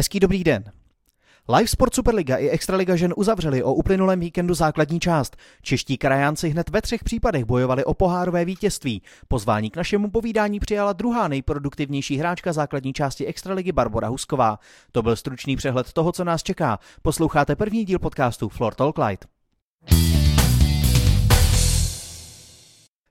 Hezký 0.00 0.20
dobrý 0.20 0.44
den. 0.44 0.64
Live 1.48 1.66
Sport 1.68 1.94
Superliga 1.94 2.36
i 2.36 2.48
Extraliga 2.48 2.96
žen 2.96 3.14
uzavřeli 3.16 3.62
o 3.62 3.74
uplynulém 3.74 4.20
víkendu 4.20 4.54
základní 4.54 5.00
část. 5.00 5.36
Čeští 5.62 5.98
krajánci 5.98 6.48
hned 6.48 6.70
ve 6.70 6.82
třech 6.82 7.04
případech 7.04 7.44
bojovali 7.44 7.84
o 7.84 7.94
pohárové 7.94 8.44
vítězství. 8.44 9.02
Pozvání 9.28 9.70
k 9.70 9.76
našemu 9.76 10.10
povídání 10.10 10.60
přijala 10.60 10.92
druhá 10.92 11.28
nejproduktivnější 11.28 12.16
hráčka 12.16 12.52
základní 12.52 12.92
části 12.92 13.26
Extraligy 13.26 13.72
Barbara 13.72 14.08
Husková. 14.08 14.58
To 14.92 15.02
byl 15.02 15.16
stručný 15.16 15.56
přehled 15.56 15.92
toho, 15.92 16.12
co 16.12 16.24
nás 16.24 16.42
čeká. 16.42 16.78
Posloucháte 17.02 17.56
první 17.56 17.84
díl 17.84 17.98
podcastu 17.98 18.48
Floor 18.48 18.74
Talk 18.74 18.98
Light. 18.98 19.26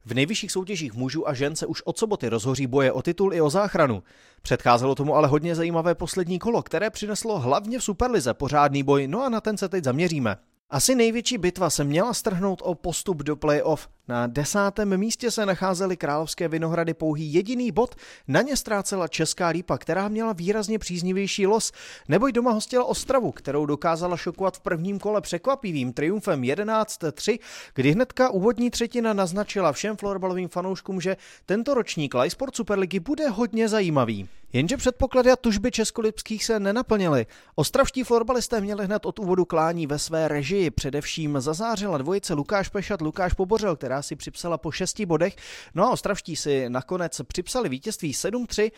V 0.10 0.14
nejvyšších 0.14 0.52
soutěžích 0.52 0.94
mužů 0.94 1.30
a 1.30 1.34
žen 1.34 1.56
se 1.56 1.66
už 1.66 1.82
od 1.82 1.98
soboty 1.98 2.30
rozhoří 2.30 2.68
boje 2.68 2.92
o 2.92 3.02
titul 3.02 3.34
i 3.34 3.42
o 3.42 3.50
záchranu. 3.50 4.04
Předcházelo 4.42 4.96
tomu 4.96 5.16
ale 5.16 5.28
hodně 5.28 5.56
zajímavé 5.56 5.96
poslední 5.96 6.40
kolo, 6.40 6.64
které 6.64 6.90
přineslo 6.90 7.40
hlavně 7.40 7.80
v 7.80 7.84
Superlize 7.84 8.34
pořádný 8.34 8.84
boj, 8.84 9.08
no 9.08 9.24
a 9.24 9.30
na 9.30 9.42
ten 9.42 9.58
se 9.58 9.70
teď 9.70 9.84
zaměříme. 9.84 10.38
Asi 10.72 10.96
největší 10.96 11.38
bitva 11.38 11.70
se 11.70 11.84
měla 11.84 12.14
strhnout 12.14 12.62
o 12.66 12.76
postup 12.76 13.18
do 13.18 13.36
playoff. 13.36 13.88
Na 14.08 14.28
desátém 14.28 14.98
místě 14.98 15.32
se 15.32 15.46
nacházely 15.46 15.98
Královské 15.98 16.48
Vinohrady 16.48 16.94
pouhý 16.94 17.34
jediný 17.34 17.72
bod, 17.72 17.96
na 18.28 18.42
ně 18.42 18.58
ztrácela 18.58 19.08
Česká 19.08 19.48
lípa, 19.48 19.78
která 19.78 20.08
měla 20.08 20.34
výrazně 20.34 20.80
příznivější 20.80 21.48
los, 21.48 21.72
neboj 22.08 22.32
doma 22.32 22.52
hostila 22.52 22.86
Ostravu, 22.86 23.32
kterou 23.32 23.66
dokázala 23.66 24.18
šokovat 24.18 24.58
v 24.58 24.60
prvním 24.60 25.00
kole 25.00 25.22
překvapivým 25.22 25.94
triumfem 25.94 26.42
11-3, 26.42 27.40
kdy 27.76 27.92
hnedka 27.92 28.30
úvodní 28.30 28.70
třetina 28.70 29.14
naznačila 29.14 29.72
všem 29.72 29.98
florbalovým 29.98 30.50
fanouškům, 30.50 31.02
že 31.02 31.18
tento 31.46 31.74
ročník 31.74 32.16
Sport 32.28 32.56
Superligy 32.56 33.00
bude 33.00 33.30
hodně 33.30 33.70
zajímavý. 33.70 34.30
Jenže 34.54 34.78
předpoklady 34.78 35.32
a 35.32 35.36
tužby 35.36 35.72
českolipských 35.72 36.46
se 36.46 36.60
nenaplnily. 36.60 37.26
Ostravští 37.56 38.04
florbalisté 38.04 38.62
měli 38.62 38.86
hned 38.86 39.06
od 39.06 39.20
úvodu 39.20 39.46
klání 39.46 39.88
ve 39.88 40.00
své 40.00 40.28
režii. 40.28 40.72
Především 40.72 41.42
zazářila 41.42 41.98
dvojice 41.98 42.34
Lukáš 42.34 42.70
Pešat, 42.70 43.02
Lukáš 43.02 43.34
Pobořel, 43.34 43.76
která 43.76 44.02
si 44.02 44.16
připsala 44.16 44.58
po 44.58 44.72
šesti 44.72 45.06
bodech. 45.06 45.36
No 45.76 45.84
a 45.84 45.90
ostravští 45.90 46.36
si 46.36 46.70
nakonec 46.70 47.22
připsali 47.28 47.70
vítězství 47.70 48.12
7-3. 48.12 48.72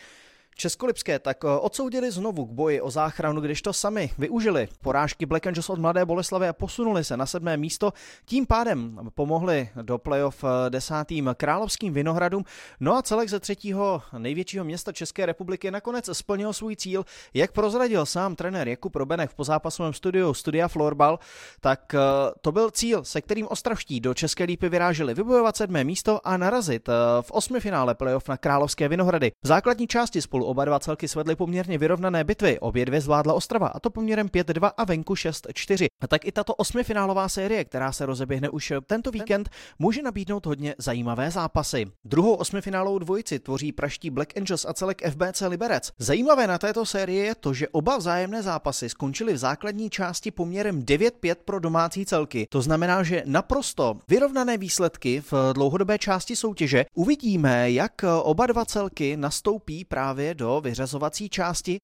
Českolipské 0.56 1.18
tak 1.18 1.44
eh, 1.44 1.48
odsoudili 1.48 2.10
znovu 2.10 2.46
k 2.46 2.50
boji 2.50 2.80
o 2.80 2.90
záchranu, 2.90 3.40
když 3.40 3.62
to 3.62 3.72
sami 3.72 4.10
využili 4.18 4.68
porážky 4.82 5.26
Black 5.26 5.46
Angels 5.46 5.70
od 5.70 5.78
Mladé 5.78 6.04
Boleslavy 6.04 6.48
a 6.48 6.52
posunuli 6.52 7.04
se 7.04 7.16
na 7.16 7.26
sedmé 7.26 7.56
místo. 7.56 7.92
Tím 8.24 8.46
pádem 8.46 8.98
pomohli 9.14 9.68
do 9.82 9.98
playoff 9.98 10.44
eh, 10.44 10.70
desátým 10.70 11.30
královským 11.36 11.94
Vinohradům. 11.94 12.44
No 12.80 12.96
a 12.96 13.02
celek 13.02 13.28
ze 13.28 13.40
třetího 13.40 14.02
největšího 14.18 14.64
města 14.64 14.92
České 14.92 15.26
republiky 15.26 15.70
nakonec 15.70 16.10
splnil 16.12 16.52
svůj 16.52 16.76
cíl, 16.76 17.04
jak 17.34 17.52
prozradil 17.52 18.06
sám 18.06 18.36
trenér 18.36 18.68
Jakub 18.68 18.96
Robenek 18.96 19.30
v 19.30 19.34
pozápasovém 19.34 19.92
studiu 19.92 20.34
Studia 20.34 20.68
Florbal, 20.68 21.18
tak 21.60 21.94
eh, 21.94 21.98
to 22.40 22.52
byl 22.52 22.70
cíl, 22.70 23.04
se 23.04 23.20
kterým 23.20 23.46
ostravští 23.50 24.00
do 24.00 24.14
České 24.14 24.44
lípy 24.44 24.68
vyráželi 24.68 25.14
vybojovat 25.14 25.56
sedmé 25.56 25.84
místo 25.84 26.26
a 26.26 26.36
narazit 26.36 26.88
v 27.20 27.30
osmi 27.30 27.60
finále 27.60 27.94
playoff 27.94 28.28
na 28.28 28.36
Královské 28.36 28.88
Vinohrady. 28.88 29.32
V 29.42 29.46
základní 29.46 29.86
části 29.86 30.22
spolu 30.22 30.41
Oba 30.44 30.64
dva 30.64 30.78
celky 30.78 31.08
svedly 31.08 31.36
poměrně 31.36 31.78
vyrovnané 31.78 32.24
bitvy. 32.24 32.58
Obě 32.60 32.84
dvě 32.84 33.00
zvládla 33.00 33.34
Ostrava, 33.34 33.66
a 33.66 33.80
to 33.80 33.90
poměrem 33.90 34.28
5-2 34.28 34.70
a 34.76 34.84
venku 34.84 35.14
6-4. 35.14 35.86
A 36.00 36.06
tak 36.06 36.24
i 36.24 36.32
tato 36.32 36.54
osmifinálová 36.54 37.28
série, 37.28 37.64
která 37.64 37.92
se 37.92 38.06
rozeběhne 38.06 38.48
už 38.48 38.72
tento 38.86 39.10
víkend, 39.10 39.50
může 39.78 40.02
nabídnout 40.02 40.46
hodně 40.46 40.74
zajímavé 40.78 41.30
zápasy. 41.30 41.86
Druhou 42.04 42.34
osmifinálovou 42.34 42.98
dvojici 42.98 43.38
tvoří 43.38 43.72
praští 43.72 44.10
Black 44.10 44.36
Angels 44.36 44.64
a 44.68 44.72
celek 44.72 45.10
FBC 45.10 45.42
Liberec. 45.48 45.90
Zajímavé 45.98 46.46
na 46.46 46.58
této 46.58 46.86
sérii 46.86 47.18
je 47.18 47.34
to, 47.34 47.54
že 47.54 47.68
oba 47.68 47.96
vzájemné 47.96 48.42
zápasy 48.42 48.88
skončily 48.88 49.32
v 49.32 49.36
základní 49.36 49.90
části 49.90 50.30
poměrem 50.30 50.82
9-5 50.82 51.34
pro 51.44 51.60
domácí 51.60 52.06
celky. 52.06 52.46
To 52.50 52.62
znamená, 52.62 53.02
že 53.02 53.22
naprosto 53.26 53.98
vyrovnané 54.08 54.58
výsledky 54.58 55.22
v 55.30 55.52
dlouhodobé 55.52 55.98
části 55.98 56.36
soutěže. 56.36 56.84
Uvidíme, 56.94 57.70
jak 57.70 57.92
oba 58.22 58.46
dva 58.46 58.64
celky 58.64 59.16
nastoupí 59.16 59.84
právě 59.84 60.31
do 60.34 60.60
vyřazovací 60.60 61.28
části. 61.28 61.78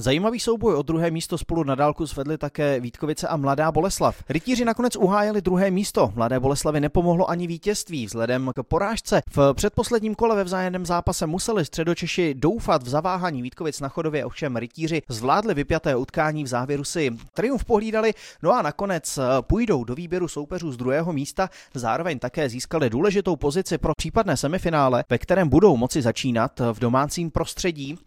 Zajímavý 0.00 0.40
souboj 0.40 0.74
o 0.74 0.82
druhé 0.82 1.10
místo 1.10 1.38
spolu 1.38 1.64
na 1.64 1.74
dálku 1.74 2.06
svedli 2.06 2.38
také 2.38 2.80
Vítkovice 2.80 3.28
a 3.28 3.36
Mladá 3.36 3.72
Boleslav. 3.72 4.24
Rytíři 4.28 4.64
nakonec 4.64 4.96
uhájili 4.96 5.40
druhé 5.40 5.70
místo. 5.70 6.12
Mladé 6.14 6.40
Boleslavy 6.40 6.80
nepomohlo 6.80 7.30
ani 7.30 7.46
vítězství. 7.46 8.06
Vzhledem 8.06 8.52
k 8.54 8.62
porážce 8.62 9.22
v 9.30 9.54
předposledním 9.54 10.14
kole 10.14 10.36
ve 10.36 10.44
vzájemném 10.44 10.86
zápase 10.86 11.26
museli 11.26 11.64
středočeši 11.64 12.34
doufat 12.34 12.82
v 12.82 12.88
zaváhání 12.88 13.42
Vítkovic 13.42 13.80
na 13.80 13.88
chodově, 13.88 14.24
ovšem 14.24 14.56
rytíři 14.56 15.02
zvládli 15.08 15.54
vypjaté 15.54 15.96
utkání 15.96 16.44
v 16.44 16.46
závěru 16.46 16.84
si 16.84 17.10
triumf 17.34 17.64
pohlídali, 17.64 18.14
no 18.42 18.52
a 18.52 18.62
nakonec 18.62 19.18
půjdou 19.40 19.84
do 19.84 19.94
výběru 19.94 20.28
soupeřů 20.28 20.72
z 20.72 20.76
druhého 20.76 21.12
místa, 21.12 21.50
zároveň 21.74 22.18
také 22.18 22.48
získali 22.48 22.90
důležitou 22.90 23.36
pozici 23.36 23.78
pro 23.78 23.92
případné 23.96 24.36
semifinále, 24.36 25.04
ve 25.10 25.18
kterém 25.18 25.48
budou 25.48 25.76
moci 25.76 26.02
začínat 26.02 26.60
v 26.72 26.78
domácím 26.78 27.30
prostředí. 27.30 27.98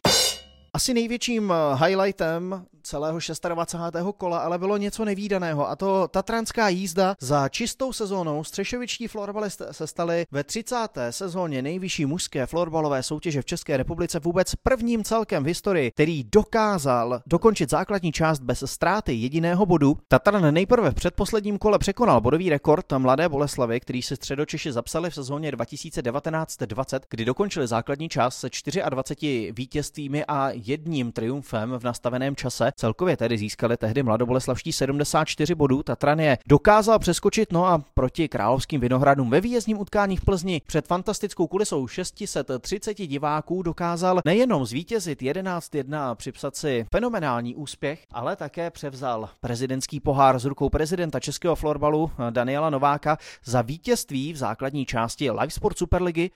Asi 0.74 0.94
největším 0.94 1.52
eh, 1.52 1.86
highlightem 1.86 2.66
celého 2.84 3.20
26. 3.50 3.96
kola 4.18 4.40
ale 4.40 4.60
bylo 4.60 4.78
něco 4.78 5.06
nevýdaného 5.06 5.70
a 5.70 5.76
to 5.76 6.08
tatranská 6.08 6.70
jízda 6.70 7.16
za 7.20 7.50
čistou 7.50 7.94
sezónou. 7.94 8.44
Střešovičtí 8.44 9.08
florbalisté 9.08 9.74
se 9.74 9.88
stali 9.88 10.26
ve 10.32 10.44
30. 10.44 10.78
sezóně 11.10 11.62
nejvyšší 11.62 12.06
mužské 12.06 12.46
florbalové 12.46 13.04
soutěže 13.04 13.42
v 13.42 13.46
České 13.46 13.78
republice 13.78 14.20
vůbec 14.20 14.56
prvním 14.56 15.04
celkem 15.04 15.44
v 15.44 15.48
historii, 15.48 15.92
který 15.92 16.24
dokázal 16.24 17.22
dokončit 17.26 17.70
základní 17.70 18.12
část 18.12 18.40
bez 18.40 18.64
ztráty 18.66 19.14
jediného 19.14 19.66
bodu. 19.66 19.98
Tatran 20.08 20.54
nejprve 20.54 20.92
v 20.92 20.96
předposledním 20.96 21.58
kole 21.58 21.80
překonal 21.80 22.22
bodový 22.22 22.50
rekord 22.50 22.86
Mladé 22.98 23.30
Boleslavy, 23.30 23.80
který 23.80 24.02
se 24.02 24.16
středočeši 24.16 24.72
zapsali 24.72 25.10
v 25.10 25.16
sezóně 25.16 25.52
2019-20, 25.52 27.00
kdy 27.10 27.26
dokončili 27.26 27.68
základní 27.68 28.10
část 28.10 28.38
se 28.38 28.50
24 28.90 29.52
vítězstvími 29.52 30.26
a 30.26 30.52
jedním 30.64 31.12
triumfem 31.12 31.72
v 31.78 31.84
nastaveném 31.84 32.36
čase. 32.36 32.72
Celkově 32.76 33.18
tedy 33.18 33.38
získali 33.38 33.78
tehdy 33.78 34.04
mladoboleslavští 34.04 34.72
74 34.72 35.56
bodů. 35.56 35.84
Tatran 35.84 36.20
je 36.20 36.38
dokázal 36.48 37.00
přeskočit, 37.00 37.52
no 37.52 37.66
a 37.66 37.84
proti 37.94 38.28
královským 38.28 38.82
vinohradům 38.82 39.30
ve 39.30 39.42
výjezdním 39.42 39.80
utkání 39.80 40.18
v 40.18 40.26
Plzni 40.26 40.62
před 40.68 40.88
fantastickou 40.88 41.48
kulisou 41.48 41.88
630 41.88 42.94
diváků 42.94 43.62
dokázal 43.62 44.20
nejenom 44.26 44.66
zvítězit 44.66 45.22
11-1 45.22 45.96
a 45.96 46.16
připsat 46.16 46.56
si 46.56 46.86
fenomenální 46.92 47.56
úspěch, 47.56 48.06
ale 48.12 48.36
také 48.36 48.72
převzal 48.72 49.30
prezidentský 49.40 50.00
pohár 50.00 50.40
z 50.40 50.46
rukou 50.46 50.70
prezidenta 50.70 51.20
českého 51.20 51.56
florbalu 51.56 52.12
Daniela 52.30 52.70
Nováka 52.70 53.18
za 53.46 53.62
vítězství 53.62 54.34
v 54.34 54.38
základní 54.38 54.86
části 54.86 55.32
Live 55.32 55.50
Sport 55.50 55.78
Superligy. 55.78 56.30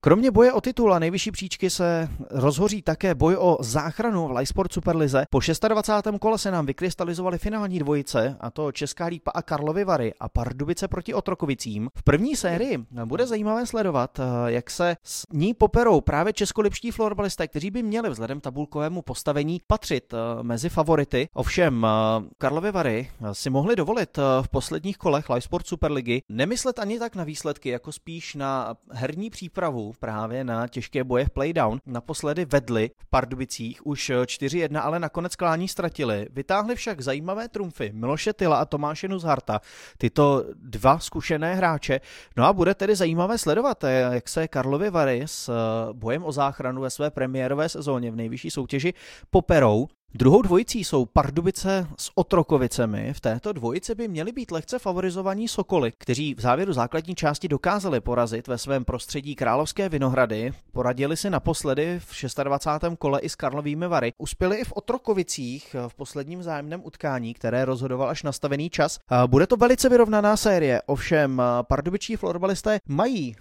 Kromě 0.00 0.30
boje 0.30 0.52
o 0.52 0.60
titul 0.60 0.94
a 0.94 0.98
nejvyšší 0.98 1.30
příčky 1.30 1.70
se 1.70 2.08
rozhoří 2.30 2.82
také 2.82 3.14
boj 3.14 3.36
o 3.38 3.56
záchranu 3.60 4.28
v 4.28 4.30
Lajsport 4.30 4.72
Superlize. 4.72 5.24
Po 5.30 5.40
26. 5.68 6.18
kole 6.20 6.38
se 6.38 6.50
nám 6.50 6.66
vykrystalizovaly 6.66 7.38
finální 7.38 7.78
dvojice, 7.78 8.36
a 8.40 8.50
to 8.50 8.72
Česká 8.72 9.06
lípa 9.06 9.30
a 9.30 9.42
Karlovy 9.42 9.84
Vary 9.84 10.14
a 10.20 10.28
Pardubice 10.28 10.88
proti 10.88 11.14
Otrokovicím. 11.14 11.88
V 11.96 12.02
první 12.02 12.36
sérii 12.36 12.78
bude 13.04 13.26
zajímavé 13.26 13.66
sledovat, 13.66 14.20
eh, 14.20 14.22
jak 14.46 14.70
se 14.70 14.96
s 15.02 15.26
ní 15.32 15.54
poperou 15.54 16.00
právě 16.00 16.32
českolipští 16.32 16.90
florbalisté, 16.90 17.48
kteří 17.48 17.70
by 17.70 17.82
měli 17.82 18.10
vzhledem 18.10 18.40
tabulkovému 18.40 19.02
postavení 19.02 19.60
patřit 19.66 20.14
eh, 20.14 20.42
mezi 20.42 20.68
favority. 20.68 21.28
Ovšem, 21.32 21.86
eh, 21.86 22.24
Karlovy 22.38 22.72
Vary 22.72 23.10
si 23.32 23.50
mohli 23.50 23.76
dovolit 23.76 24.18
v 24.42 24.48
posledních 24.48 24.96
kolech 24.96 25.30
Lajsport 25.30 25.66
Superligy 25.66 26.22
nemyslet 26.28 26.78
ani 26.78 26.98
tak 26.98 27.16
na 27.16 27.24
výsledky, 27.24 27.68
jako 27.68 27.92
spíš 27.92 28.34
na 28.34 28.74
herní 28.90 29.30
přípravu 29.30 29.87
právě 30.00 30.44
na 30.44 30.68
těžké 30.68 31.04
boje 31.04 31.24
v 31.24 31.30
playdown. 31.30 31.80
Naposledy 31.86 32.44
vedli 32.44 32.90
v 32.98 33.10
Pardubicích 33.10 33.86
už 33.86 34.10
4-1, 34.10 34.80
ale 34.82 34.98
nakonec 34.98 35.36
klání 35.36 35.68
ztratili. 35.68 36.26
Vytáhli 36.30 36.74
však 36.74 37.00
zajímavé 37.00 37.48
trumfy 37.48 37.90
Miloše 37.94 38.32
Tyla 38.32 38.56
a 38.56 38.64
Tomáše 38.64 39.08
Nuzharta, 39.08 39.60
tyto 39.98 40.44
dva 40.54 40.98
zkušené 40.98 41.54
hráče. 41.54 42.00
No 42.36 42.44
a 42.44 42.52
bude 42.52 42.74
tedy 42.74 42.96
zajímavé 42.96 43.38
sledovat, 43.38 43.84
eh, 43.84 44.10
jak 44.12 44.28
se 44.28 44.48
Karlovy 44.48 44.90
Vary 44.90 45.22
s 45.26 45.48
eh, 45.48 45.52
bojem 45.92 46.24
o 46.24 46.32
záchranu 46.32 46.80
ve 46.80 46.90
své 46.90 47.10
premiérové 47.10 47.68
sezóně 47.68 48.10
v 48.10 48.16
nejvyšší 48.16 48.50
soutěži 48.50 48.94
poperou. 49.30 49.88
Druhou 50.14 50.42
dvojicí 50.42 50.84
jsou 50.84 51.06
Pardubice 51.06 51.86
s 51.96 52.10
Otrokovicemi. 52.14 53.12
V 53.12 53.20
této 53.20 53.52
dvojici 53.52 53.94
by 53.94 54.08
měli 54.08 54.32
být 54.32 54.50
lehce 54.50 54.78
favorizovaní 54.78 55.48
Sokoly, 55.48 55.92
kteří 55.98 56.34
v 56.34 56.40
závěru 56.40 56.72
základní 56.72 57.14
části 57.14 57.48
dokázali 57.48 58.00
porazit 58.00 58.48
ve 58.48 58.58
svém 58.58 58.84
prostředí 58.84 59.34
Královské 59.34 59.88
Vinohrady. 59.88 60.52
Poradili 60.72 61.16
si 61.16 61.30
naposledy 61.30 62.00
v 62.00 62.44
26. 62.44 62.96
kole 62.98 63.20
i 63.20 63.28
s 63.28 63.34
Karlovými 63.34 63.88
Vary. 63.88 64.12
Uspěli 64.18 64.56
i 64.56 64.64
v 64.64 64.72
Otrokovicích 64.72 65.76
v 65.88 65.94
posledním 65.94 66.42
zájemném 66.42 66.80
utkání, 66.84 67.34
které 67.34 67.64
rozhodoval 67.64 68.08
až 68.08 68.22
nastavený 68.22 68.70
čas. 68.70 68.98
Bude 69.26 69.46
to 69.46 69.56
velice 69.56 69.88
vyrovnaná 69.88 70.36
série, 70.36 70.82
ovšem 70.86 71.42
pardubičtí 71.62 72.16
florbalisté 72.16 72.80
mají 72.86 73.36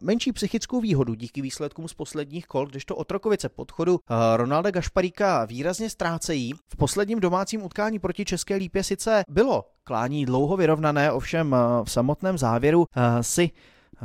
menší 0.00 0.32
psychickou 0.32 0.80
výhodu 0.80 1.14
díky 1.14 1.42
výsledkům 1.42 1.88
z 1.88 1.94
posledních 1.94 2.46
kol, 2.46 2.66
když 2.66 2.84
to 2.84 2.96
Otrokovice 2.96 3.48
podchodu 3.48 4.00
Ronalda 4.36 4.70
Gašparíka 4.70 5.44
výrazně 5.44 5.90
ztrácí 5.90 6.09
ztrácejí. 6.10 6.52
V 6.68 6.76
posledním 6.76 7.20
domácím 7.20 7.62
utkání 7.62 7.98
proti 7.98 8.24
České 8.24 8.56
lípě 8.56 8.84
sice 8.84 9.22
bylo 9.28 9.64
klání 9.84 10.26
dlouho 10.26 10.56
vyrovnané, 10.56 11.12
ovšem 11.12 11.56
v 11.84 11.90
samotném 11.90 12.38
závěru 12.38 12.84
si 13.20 13.50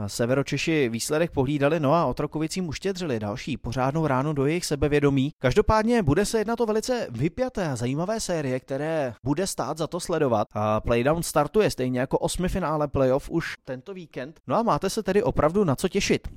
Severočeši 0.08 0.90
výsledek 0.90 1.32
pohlídali, 1.32 1.80
no 1.80 1.94
a 1.94 2.06
Otrokovicím 2.06 2.68
uštědřili 2.68 3.20
další 3.20 3.58
pořádnou 3.58 4.08
ránu 4.08 4.34
do 4.34 4.46
jejich 4.46 4.66
sebevědomí. 4.66 5.32
Každopádně 5.40 6.04
bude 6.04 6.26
se 6.26 6.38
jednat 6.38 6.62
o 6.62 6.66
velice 6.66 7.08
vypjaté 7.10 7.68
a 7.68 7.76
zajímavé 7.76 8.20
série, 8.20 8.60
které 8.60 9.14
bude 9.24 9.48
stát 9.48 9.78
za 9.78 9.88
to 9.88 10.00
sledovat. 10.00 10.48
A 10.54 10.82
Playdown 10.82 11.24
startuje 11.24 11.72
stejně 11.72 12.00
jako 12.00 12.18
osmi 12.18 12.50
finále 12.50 12.88
playoff 12.88 13.30
už 13.30 13.54
tento 13.66 13.94
víkend, 13.94 14.40
no 14.48 14.56
a 14.56 14.64
máte 14.64 14.90
se 14.90 15.04
tedy 15.04 15.24
opravdu 15.24 15.64
na 15.64 15.76
co 15.76 15.88
těšit. 15.88 16.28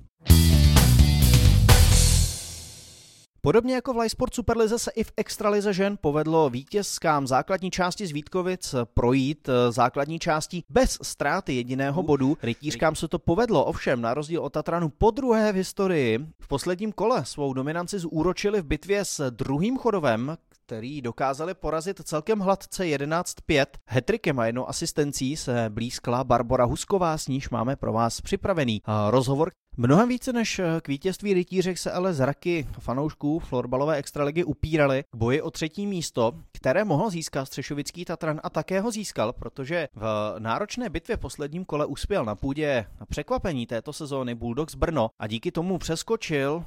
Podobně 3.49 3.75
jako 3.75 3.95
v 3.95 4.09
Sport 4.09 4.35
Superlize 4.35 4.79
se 4.79 4.91
i 4.91 5.05
v 5.05 5.12
Extralize 5.17 5.73
žen 5.73 5.99
povedlo 6.00 6.50
vítězskám 6.50 7.27
základní 7.27 7.71
části 7.71 8.06
z 8.06 8.12
Vítkovic 8.12 8.75
projít 8.95 9.49
eh, 9.49 9.73
základní 9.73 10.19
částí 10.19 10.65
bez 10.69 10.99
ztráty 11.03 11.55
jediného 11.55 12.03
bodu. 12.03 12.39
Rytířkám 12.43 12.95
se 12.95 13.09
to 13.09 13.19
povedlo, 13.19 13.65
ovšem 13.65 14.00
na 14.00 14.15
rozdíl 14.15 14.43
od 14.43 14.53
Tatranu 14.53 14.89
po 14.89 15.11
druhé 15.11 15.53
v 15.53 15.56
historii. 15.56 16.19
V 16.41 16.49
posledním 16.49 16.93
kole 16.93 17.25
svou 17.25 17.53
dominanci 17.53 17.99
zúročili 17.99 18.61
v 18.61 18.67
bitvě 18.67 19.05
s 19.05 19.31
druhým 19.31 19.79
chodovem, 19.79 20.37
který 20.67 21.03
dokázali 21.03 21.55
porazit 21.55 22.00
celkem 22.05 22.39
hladce 22.39 22.85
11-5. 22.85 23.67
Hetrikem 23.87 24.39
a 24.39 24.47
jednou 24.47 24.69
asistencí 24.69 25.37
se 25.37 25.67
blízkla 25.69 26.25
Barbara 26.25 26.65
Husková, 26.65 27.19
s 27.19 27.29
níž 27.29 27.50
máme 27.50 27.77
pro 27.77 27.93
vás 27.93 28.21
připravený 28.21 28.83
eh, 28.87 29.11
rozhovor. 29.11 29.50
Mnohem 29.81 30.09
více 30.09 30.33
než 30.33 30.59
eh, 30.59 30.65
k 30.83 30.89
vítězství 30.89 31.35
rytířek 31.35 31.79
se 31.79 31.93
ale 31.93 32.15
zraky 32.15 32.67
fanoušků 32.79 33.39
florbalové 33.39 33.97
extraligy 33.97 34.45
upíraly 34.45 35.05
k 35.11 35.17
boji 35.17 35.43
o 35.43 35.51
třetí 35.51 35.87
místo, 35.87 36.33
které 36.53 36.85
mohl 36.85 37.11
získat 37.11 37.45
Střešovický 37.45 38.05
Tatran 38.05 38.41
a 38.43 38.51
také 38.51 38.81
ho 38.81 38.91
získal, 38.91 39.33
protože 39.33 39.89
v 39.95 40.35
náročné 40.39 40.91
bitvě 40.91 41.17
v 41.17 41.21
posledním 41.21 41.65
kole 41.65 41.87
uspěl 41.87 42.25
na 42.25 42.35
půdě 42.35 42.87
překvapení 43.09 43.67
této 43.67 43.93
sezóny 43.93 44.35
Bulldogs 44.35 44.75
Brno 44.75 45.11
a 45.19 45.27
díky 45.27 45.53
tomu 45.53 45.79
přeskočil 45.79 46.65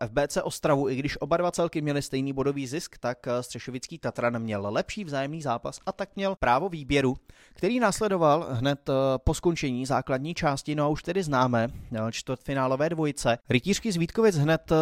eh, 0.00 0.06
FBC 0.06 0.38
Ostravu, 0.42 0.88
i 0.88 0.96
když 0.96 1.20
oba 1.20 1.36
dva 1.36 1.50
celky 1.50 1.82
měli 1.82 2.02
stejný 2.02 2.32
bodový 2.32 2.66
zisk, 2.66 2.98
tak 2.98 3.26
eh, 3.26 3.42
Střešovický 3.42 3.98
Tatran 3.98 4.38
měl 4.38 4.66
lepší 4.68 5.04
vzájemný 5.04 5.42
zápas 5.42 5.80
a 5.86 5.92
tak 5.92 6.08
měl 6.16 6.36
právo 6.36 6.68
výběru, 6.68 7.16
který 7.54 7.80
následoval 7.80 8.46
hned 8.50 8.90
po 9.16 9.34
skončení 9.34 9.86
základní 9.86 10.34
části, 10.34 10.74
no 10.74 10.84
a 10.84 10.88
už 10.88 11.02
tedy 11.02 11.22
známe 11.22 11.68
čtvrt 12.10 12.45
finálové 12.46 12.88
dvojice. 12.88 13.38
Rytířky 13.48 13.92
z 13.92 13.96
Vítkovic 13.96 14.36
hned 14.36 14.72
eh, 14.72 14.76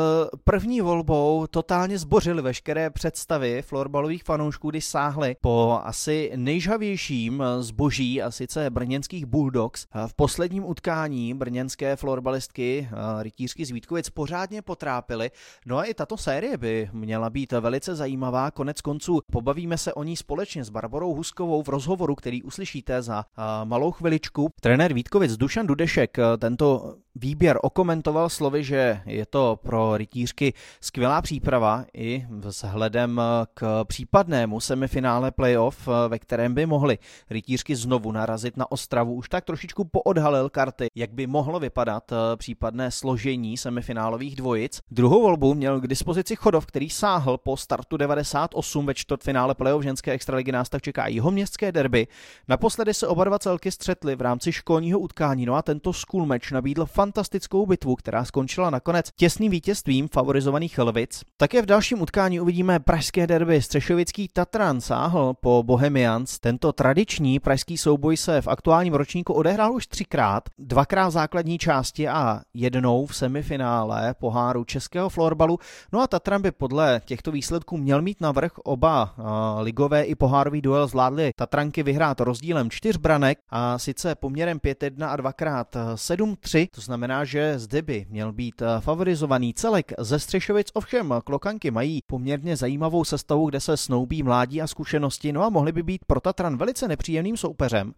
první 0.44 0.80
volbou 0.80 1.46
totálně 1.50 1.98
zbořili 1.98 2.42
veškeré 2.42 2.90
představy 2.90 3.62
florbalových 3.62 4.24
fanoušků, 4.24 4.70
když 4.70 4.84
sáhli 4.84 5.36
po 5.40 5.80
asi 5.84 6.32
nejžavějším 6.36 7.42
eh, 7.42 7.62
zboží, 7.62 8.22
a 8.22 8.30
sice 8.30 8.70
brněnských 8.70 9.26
Bulldogs. 9.26 9.86
V 10.06 10.14
posledním 10.14 10.64
utkání 10.64 11.34
brněnské 11.34 11.96
florbalistky 11.96 12.88
eh, 12.90 13.22
rytířky 13.22 13.64
z 13.64 13.70
Vítkovic 13.70 14.10
pořádně 14.10 14.62
potrápily. 14.62 15.30
No 15.66 15.78
a 15.78 15.84
i 15.84 15.94
tato 15.94 16.16
série 16.16 16.56
by 16.56 16.90
měla 16.92 17.30
být 17.30 17.52
velice 17.52 17.94
zajímavá. 17.94 18.50
Konec 18.50 18.80
konců 18.80 19.20
pobavíme 19.32 19.78
se 19.78 19.94
o 19.94 20.02
ní 20.02 20.16
společně 20.16 20.64
s 20.64 20.70
Barbarou 20.70 21.14
Huskovou 21.14 21.62
v 21.62 21.68
rozhovoru, 21.68 22.14
který 22.14 22.42
uslyšíte 22.42 23.02
za 23.02 23.24
malou 23.64 23.90
chviličku. 23.90 24.50
Trenér 24.60 24.92
Vítkovic 24.92 25.36
Dušan 25.36 25.66
Dudešek 25.66 26.16
tento 26.38 26.94
výběr 27.14 27.43
okomentoval 27.62 28.28
slovy, 28.28 28.64
že 28.64 29.00
je 29.06 29.26
to 29.26 29.58
pro 29.62 29.96
rytířky 29.96 30.52
skvělá 30.80 31.22
příprava 31.22 31.84
i 31.94 32.26
vzhledem 32.30 33.20
k 33.54 33.84
případnému 33.84 34.60
semifinále 34.60 35.30
playoff, 35.30 35.88
ve 36.08 36.18
kterém 36.18 36.54
by 36.54 36.66
mohli 36.66 36.98
rytířky 37.30 37.76
znovu 37.76 38.12
narazit 38.12 38.56
na 38.56 38.72
Ostravu. 38.72 39.14
Už 39.14 39.28
tak 39.28 39.44
trošičku 39.44 39.84
poodhalil 39.84 40.48
karty, 40.48 40.86
jak 40.94 41.12
by 41.12 41.26
mohlo 41.26 41.60
vypadat 41.60 42.12
případné 42.36 42.90
složení 42.90 43.56
semifinálových 43.56 44.36
dvojic. 44.36 44.80
Druhou 44.90 45.22
volbu 45.22 45.54
měl 45.54 45.80
k 45.80 45.86
dispozici 45.86 46.36
Chodov, 46.36 46.66
který 46.66 46.90
sáhl 46.90 47.38
po 47.38 47.56
startu 47.56 47.96
98 47.96 48.86
ve 48.86 48.94
čtvrtfinále 48.94 49.54
playoff 49.54 49.84
ženské 49.84 50.12
extraligy 50.12 50.52
nás 50.52 50.68
tak 50.68 50.82
čeká 50.82 51.06
jeho 51.06 51.30
městské 51.30 51.72
derby. 51.72 52.06
Naposledy 52.48 52.94
se 52.94 53.06
oba 53.06 53.24
dva 53.24 53.38
celky 53.38 53.70
střetly 53.70 54.16
v 54.16 54.20
rámci 54.20 54.52
školního 54.52 54.98
utkání, 54.98 55.46
no 55.46 55.54
a 55.54 55.62
tento 55.62 55.92
match 56.24 56.52
nabídl 56.52 56.86
fantastickou 57.34 57.66
bitvu, 57.66 57.96
která 57.96 58.24
skončila 58.24 58.70
nakonec 58.70 59.10
těsným 59.16 59.50
vítězstvím 59.50 60.08
favorizovaných 60.08 60.78
Lvic. 60.78 61.22
Také 61.36 61.62
v 61.62 61.66
dalším 61.66 62.02
utkání 62.02 62.40
uvidíme 62.40 62.80
pražské 62.80 63.26
derby. 63.26 63.62
Střešovický 63.62 64.28
Tatran 64.32 64.80
sáhl 64.80 65.34
po 65.40 65.62
Bohemians. 65.66 66.38
Tento 66.38 66.72
tradiční 66.72 67.40
pražský 67.40 67.78
souboj 67.78 68.16
se 68.16 68.40
v 68.40 68.48
aktuálním 68.48 68.94
ročníku 68.94 69.32
odehrál 69.32 69.74
už 69.74 69.86
třikrát, 69.86 70.48
dvakrát 70.58 71.08
v 71.08 71.10
základní 71.10 71.58
části 71.58 72.08
a 72.08 72.40
jednou 72.54 73.06
v 73.06 73.16
semifinále 73.16 74.14
poháru 74.14 74.64
českého 74.64 75.08
florbalu. 75.08 75.58
No 75.92 76.00
a 76.00 76.06
Tatran 76.06 76.42
by 76.42 76.52
podle 76.52 77.00
těchto 77.04 77.32
výsledků 77.32 77.76
měl 77.76 78.02
mít 78.02 78.20
navrh 78.20 78.52
oba 78.64 79.14
ligové 79.60 80.02
i 80.02 80.14
pohárový 80.14 80.62
duel 80.62 80.86
zvládli 80.86 81.30
Tatranky 81.36 81.82
vyhrát 81.82 82.20
rozdílem 82.20 82.70
čtyř 82.70 82.96
branek 82.96 83.38
a 83.50 83.78
sice 83.78 84.14
poměrem 84.14 84.58
5-1 84.58 85.08
a 85.08 85.16
dvakrát 85.16 85.76
7-3. 85.94 86.68
To 86.74 86.80
znamená 86.80 87.23
že 87.24 87.58
zde 87.58 87.82
by 87.82 88.06
měl 88.08 88.32
být 88.32 88.62
eh, 88.62 88.80
favorizovaný 88.80 89.54
celek 89.54 89.92
ze 89.98 90.18
Střešovic, 90.18 90.68
ovšem 90.74 91.14
klokanky 91.24 91.70
mají 91.70 92.02
poměrně 92.06 92.56
zajímavou 92.56 93.04
sestavu, 93.04 93.48
kde 93.48 93.60
se 93.60 93.76
snoubí 93.76 94.22
mládí 94.22 94.62
a 94.62 94.66
zkušenosti, 94.66 95.32
no 95.32 95.44
a 95.44 95.48
mohly 95.48 95.72
by 95.72 95.82
být 95.82 96.04
pro 96.06 96.20
Tatran 96.20 96.56
velice 96.56 96.88
nepříjemným 96.88 97.36
soupeřem. 97.36 97.94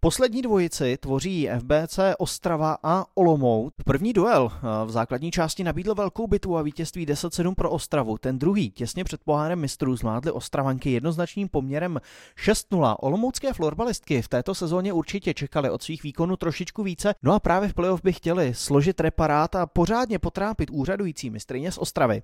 Poslední 0.00 0.42
dvojici 0.42 0.96
tvoří 0.96 1.48
FBC 1.58 1.98
Ostrava 2.18 2.78
a 2.82 3.04
Olomouc. 3.14 3.72
První 3.84 4.12
duel 4.12 4.52
eh, 4.54 4.86
v 4.86 4.90
základní 4.90 5.30
části 5.30 5.64
nabídl 5.64 5.94
velkou 5.94 6.26
bitvu 6.26 6.56
a 6.58 6.62
vítězství 6.62 7.06
10-7 7.06 7.54
pro 7.54 7.70
Ostravu. 7.70 8.18
Ten 8.18 8.38
druhý 8.38 8.70
těsně 8.70 9.04
před 9.04 9.20
pohárem 9.24 9.60
mistrů 9.60 9.96
zvládly 9.96 10.32
Ostravanky 10.32 10.90
jednoznačným 10.90 11.48
poměrem 11.48 12.00
6-0. 12.46 12.96
Olomoucké 13.00 13.52
florbalistky 13.52 14.22
v 14.22 14.28
této 14.28 14.54
sezóně 14.54 14.92
určitě 14.92 15.34
čekali 15.34 15.70
od 15.70 15.82
svých 15.82 16.02
výkonů 16.02 16.36
trošičku 16.36 16.82
více, 16.82 17.14
no 17.22 17.32
a 17.34 17.40
právě 17.40 17.68
v 17.68 17.74
playoff 17.74 18.02
by 18.02 18.12
chtěli 18.12 18.54
složit 18.54 19.00
reparát 19.00 19.54
a 19.54 19.66
pořádně 19.66 20.18
potrápit 20.18 20.70
úřadující 20.70 21.30
mistrině 21.30 21.72
z 21.72 21.78
Ostravy. 21.78 22.22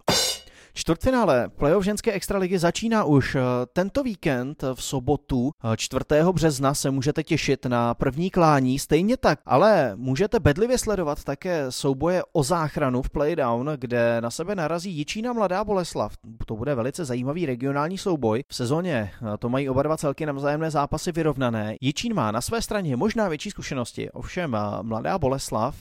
Čtvrtfinále 0.75 1.49
playoff 1.49 1.85
ženské 1.85 2.13
extraligy 2.13 2.59
začíná 2.59 3.05
už 3.05 3.35
eh, 3.35 3.41
tento 3.73 4.03
víkend 4.03 4.65
v 4.75 4.83
sobotu 4.83 5.51
4. 5.77 6.05
Eh, 6.13 6.33
března 6.33 6.75
se 6.75 6.91
můžete 6.91 7.23
těšit 7.23 7.67
na 7.67 7.95
první 7.95 8.31
klání, 8.31 8.79
stejně 8.79 9.17
tak, 9.17 9.39
ale 9.47 9.93
můžete 9.97 10.41
bedlivě 10.41 10.79
sledovat 10.79 11.25
také 11.25 11.67
souboje 11.69 12.23
o 12.33 12.43
záchranu 12.43 13.03
v 13.03 13.11
Playdown, 13.11 13.71
kde 13.77 14.21
na 14.21 14.31
sebe 14.31 14.55
narazí 14.55 14.91
Jičína 14.91 15.33
Mladá 15.33 15.65
Boleslav. 15.65 16.13
To 16.47 16.57
bude 16.57 16.75
velice 16.75 17.05
zajímavý 17.05 17.47
regionální 17.47 17.99
souboj. 17.99 18.45
V 18.49 18.55
sezóně 18.55 19.11
eh, 19.15 19.39
to 19.39 19.49
mají 19.49 19.69
oba 19.69 19.83
dva 19.83 19.97
celky 19.97 20.27
na 20.27 20.33
vzájemné 20.33 20.71
zápasy 20.71 21.13
vyrovnané. 21.13 21.77
Jičín 21.81 22.15
má 22.15 22.31
na 22.31 22.41
své 22.41 22.63
straně 22.63 22.97
možná 22.97 23.29
větší 23.29 23.51
zkušenosti, 23.51 24.11
ovšem 24.11 24.57
Mladá 24.83 25.19
Boleslav 25.19 25.77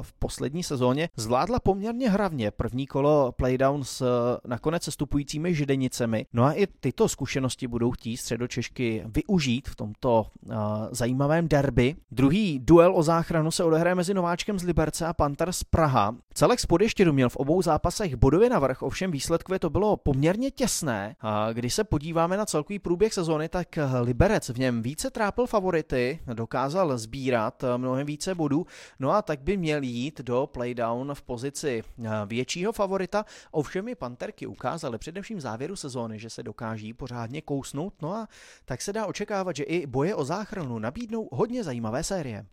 v 0.00 0.12
poslední 0.18 0.62
sezóně 0.62 1.08
zvládla 1.16 1.60
poměrně 1.60 2.10
hravně 2.10 2.50
první 2.50 2.86
kolo 2.86 3.32
Playdown 3.32 3.84
s 3.84 4.09
nakonec 4.46 4.82
sestupujícími 4.82 5.54
židenicemi. 5.54 6.26
No 6.32 6.44
a 6.44 6.52
i 6.52 6.66
tyto 6.66 7.08
zkušenosti 7.08 7.66
budou 7.66 7.90
chtít 7.90 8.16
středočešky 8.16 9.04
využít 9.06 9.68
v 9.68 9.76
tomto 9.76 10.26
uh, 10.46 10.54
zajímavém 10.90 11.48
derby. 11.48 11.96
Druhý 12.10 12.58
duel 12.58 12.96
o 12.96 13.02
záchranu 13.02 13.50
se 13.50 13.64
odehraje 13.64 13.94
mezi 13.94 14.14
Nováčkem 14.14 14.58
z 14.58 14.62
Liberce 14.62 15.06
a 15.06 15.12
Panther 15.12 15.52
z 15.52 15.64
Praha. 15.64 16.16
Celek 16.34 16.60
z 16.60 16.66
Podeštědu 16.66 17.12
měl 17.12 17.28
v 17.28 17.36
obou 17.36 17.62
zápasech 17.62 18.16
bodově 18.16 18.50
navrh, 18.50 18.82
ovšem 18.82 19.10
výsledkově 19.10 19.58
to 19.58 19.70
bylo 19.70 19.96
poměrně 19.96 20.50
těsné. 20.50 21.16
A 21.20 21.52
když 21.52 21.74
se 21.74 21.84
podíváme 21.84 22.36
na 22.36 22.46
celkový 22.46 22.78
průběh 22.78 23.14
sezóny, 23.14 23.48
tak 23.48 23.78
Liberec 24.00 24.48
v 24.48 24.58
něm 24.58 24.82
více 24.82 25.10
trápil 25.10 25.46
favority, 25.46 26.20
dokázal 26.34 26.98
sbírat 26.98 27.64
mnohem 27.76 28.06
více 28.06 28.34
bodů, 28.34 28.66
no 28.98 29.10
a 29.10 29.22
tak 29.22 29.40
by 29.40 29.56
měl 29.56 29.82
jít 29.82 30.20
do 30.20 30.48
playdown 30.52 31.14
v 31.14 31.22
pozici 31.22 31.82
většího 32.26 32.72
favorita, 32.72 33.24
ovšem 33.50 33.88
i 33.90 33.94
Panther 33.94 34.20
Panterky 34.20 34.46
ukázaly 34.46 34.98
především 34.98 35.38
v 35.38 35.40
závěru 35.40 35.76
sezóny, 35.76 36.18
že 36.18 36.30
se 36.30 36.42
dokáží 36.42 36.92
pořádně 36.94 37.42
kousnout, 37.42 37.94
no 38.02 38.14
a 38.14 38.28
tak 38.64 38.82
se 38.82 38.92
dá 38.92 39.06
očekávat, 39.06 39.56
že 39.56 39.62
i 39.62 39.86
boje 39.86 40.14
o 40.14 40.24
záchranu 40.24 40.78
nabídnou 40.78 41.28
hodně 41.32 41.64
zajímavé 41.64 42.04
série. 42.04 42.46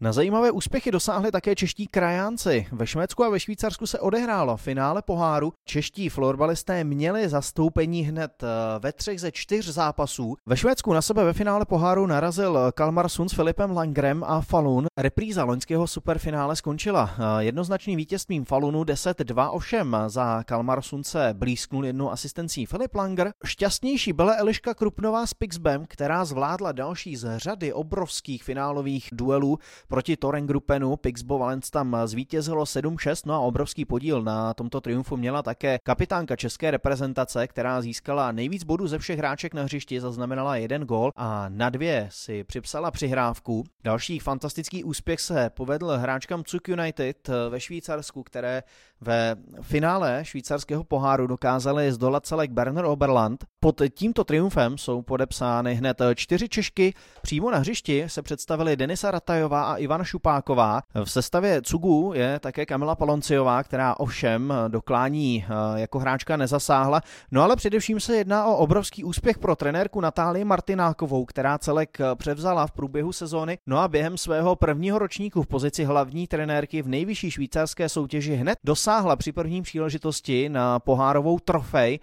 Na 0.00 0.12
zajímavé 0.12 0.50
úspěchy 0.50 0.90
dosáhli 0.90 1.30
také 1.30 1.54
čeští 1.54 1.86
krajánci. 1.86 2.66
Ve 2.72 2.86
Švédsku 2.86 3.24
a 3.24 3.28
ve 3.28 3.40
Švýcarsku 3.40 3.86
se 3.86 3.98
odehrálo 3.98 4.56
finále 4.56 5.02
poháru. 5.02 5.52
Čeští 5.64 6.08
florbalisté 6.08 6.84
měli 6.84 7.28
zastoupení 7.28 8.02
hned 8.02 8.42
eh, 8.42 8.46
ve 8.78 8.92
třech 8.92 9.20
ze 9.20 9.32
čtyř 9.32 9.68
zápasů. 9.68 10.36
Ve 10.46 10.56
Švédsku 10.56 10.92
na 10.92 11.02
sebe 11.02 11.24
ve 11.24 11.32
finále 11.32 11.64
poháru 11.64 12.06
narazil 12.06 12.72
Kalmar 12.74 13.08
Sun 13.08 13.28
s 13.28 13.32
Filipem 13.32 13.70
Langrem 13.70 14.24
a 14.26 14.40
Falun. 14.40 14.86
Repríza 14.98 15.44
loňského 15.44 15.86
superfinále 15.86 16.56
skončila 16.56 17.10
eh, 17.18 17.44
jednoznačným 17.44 17.96
vítězstvím 17.96 18.44
Falunu 18.44 18.82
10-2 18.82 19.48
ovšem 19.52 19.96
za 20.06 20.42
Kalmar 20.42 20.82
Sun 20.82 21.04
se 21.04 21.30
blízknul 21.32 21.86
jednou 21.86 22.10
asistencí 22.10 22.66
Filip 22.66 22.94
Langer. 22.94 23.32
Šťastnější 23.44 24.12
byla 24.12 24.34
Eliška 24.36 24.74
Krupnová 24.74 25.26
s 25.26 25.34
Pixbem, 25.34 25.86
která 25.88 26.24
zvládla 26.24 26.72
další 26.72 27.16
z 27.16 27.38
řady 27.38 27.72
obrovských 27.72 28.44
finálových 28.44 29.08
duelů 29.12 29.58
proti 29.88 30.16
Torrengrupenu. 30.16 30.96
Pixbo 30.96 31.38
Valence 31.38 31.70
tam 31.70 31.96
zvítězilo 32.04 32.64
7-6, 32.64 33.22
no 33.26 33.34
a 33.34 33.38
obrovský 33.38 33.84
podíl 33.84 34.22
na 34.22 34.54
tomto 34.54 34.80
triumfu 34.80 35.16
měla 35.16 35.42
také 35.42 35.78
kapitánka 35.82 36.36
české 36.36 36.70
reprezentace, 36.70 37.46
která 37.46 37.82
získala 37.82 38.32
nejvíc 38.32 38.64
bodů 38.64 38.86
ze 38.86 38.98
všech 38.98 39.18
hráček 39.18 39.54
na 39.54 39.62
hřišti, 39.62 40.00
zaznamenala 40.00 40.56
jeden 40.56 40.82
gól 40.82 41.10
a 41.16 41.48
na 41.48 41.70
dvě 41.70 42.08
si 42.10 42.44
připsala 42.44 42.90
přihrávku. 42.90 43.64
Další 43.84 44.18
fantastický 44.18 44.84
úspěch 44.84 45.20
se 45.20 45.50
povedl 45.50 45.88
hráčkám 45.88 46.44
Cuk 46.44 46.68
United 46.68 47.30
ve 47.48 47.60
Švýcarsku, 47.60 48.22
které 48.22 48.62
ve 49.04 49.36
finále 49.60 50.20
švýcarského 50.22 50.84
poháru 50.84 51.26
dokázali 51.26 51.92
zdolat 51.92 52.26
celek 52.26 52.50
Berner 52.50 52.84
Oberland. 52.84 53.44
Pod 53.60 53.82
tímto 53.94 54.24
triumfem 54.24 54.78
jsou 54.78 55.02
podepsány 55.02 55.74
hned 55.74 56.02
čtyři 56.14 56.48
Češky. 56.48 56.94
Přímo 57.22 57.50
na 57.50 57.58
hřišti 57.58 58.04
se 58.06 58.22
představili 58.22 58.76
Denisa 58.76 59.10
Ratajová 59.10 59.64
a 59.64 59.76
Ivana 59.76 60.04
Šupáková. 60.04 60.82
V 61.04 61.10
sestavě 61.10 61.62
Cugu 61.62 62.12
je 62.14 62.38
také 62.40 62.66
Kamila 62.66 62.94
Palonciová, 62.94 63.62
která 63.62 63.94
ovšem 63.98 64.54
doklání 64.68 65.44
eh, 65.48 65.80
jako 65.80 65.98
hráčka 65.98 66.36
nezasáhla. 66.36 67.00
No 67.30 67.42
ale 67.42 67.56
především 67.56 68.00
se 68.00 68.16
jedná 68.16 68.46
o 68.46 68.56
obrovský 68.56 69.04
úspěch 69.04 69.38
pro 69.38 69.56
trenérku 69.56 70.00
Natálii 70.00 70.44
Martinákovou, 70.44 71.24
která 71.24 71.58
celek 71.58 71.98
převzala 72.14 72.66
v 72.66 72.72
průběhu 72.72 73.12
sezóny. 73.12 73.58
No 73.66 73.78
a 73.78 73.88
během 73.88 74.18
svého 74.18 74.56
prvního 74.56 74.98
ročníku 74.98 75.42
v 75.42 75.46
pozici 75.46 75.84
hlavní 75.84 76.26
trenérky 76.26 76.82
v 76.82 76.88
nejvyšší 76.88 77.30
švýcarské 77.30 77.88
soutěži 77.88 78.34
hned 78.34 78.58
dosáhla 78.64 78.93
při 79.16 79.32
první 79.32 79.62
příležitosti 79.62 80.48
na 80.48 80.78
pohárovou 80.78 81.38
trofej. 81.38 81.98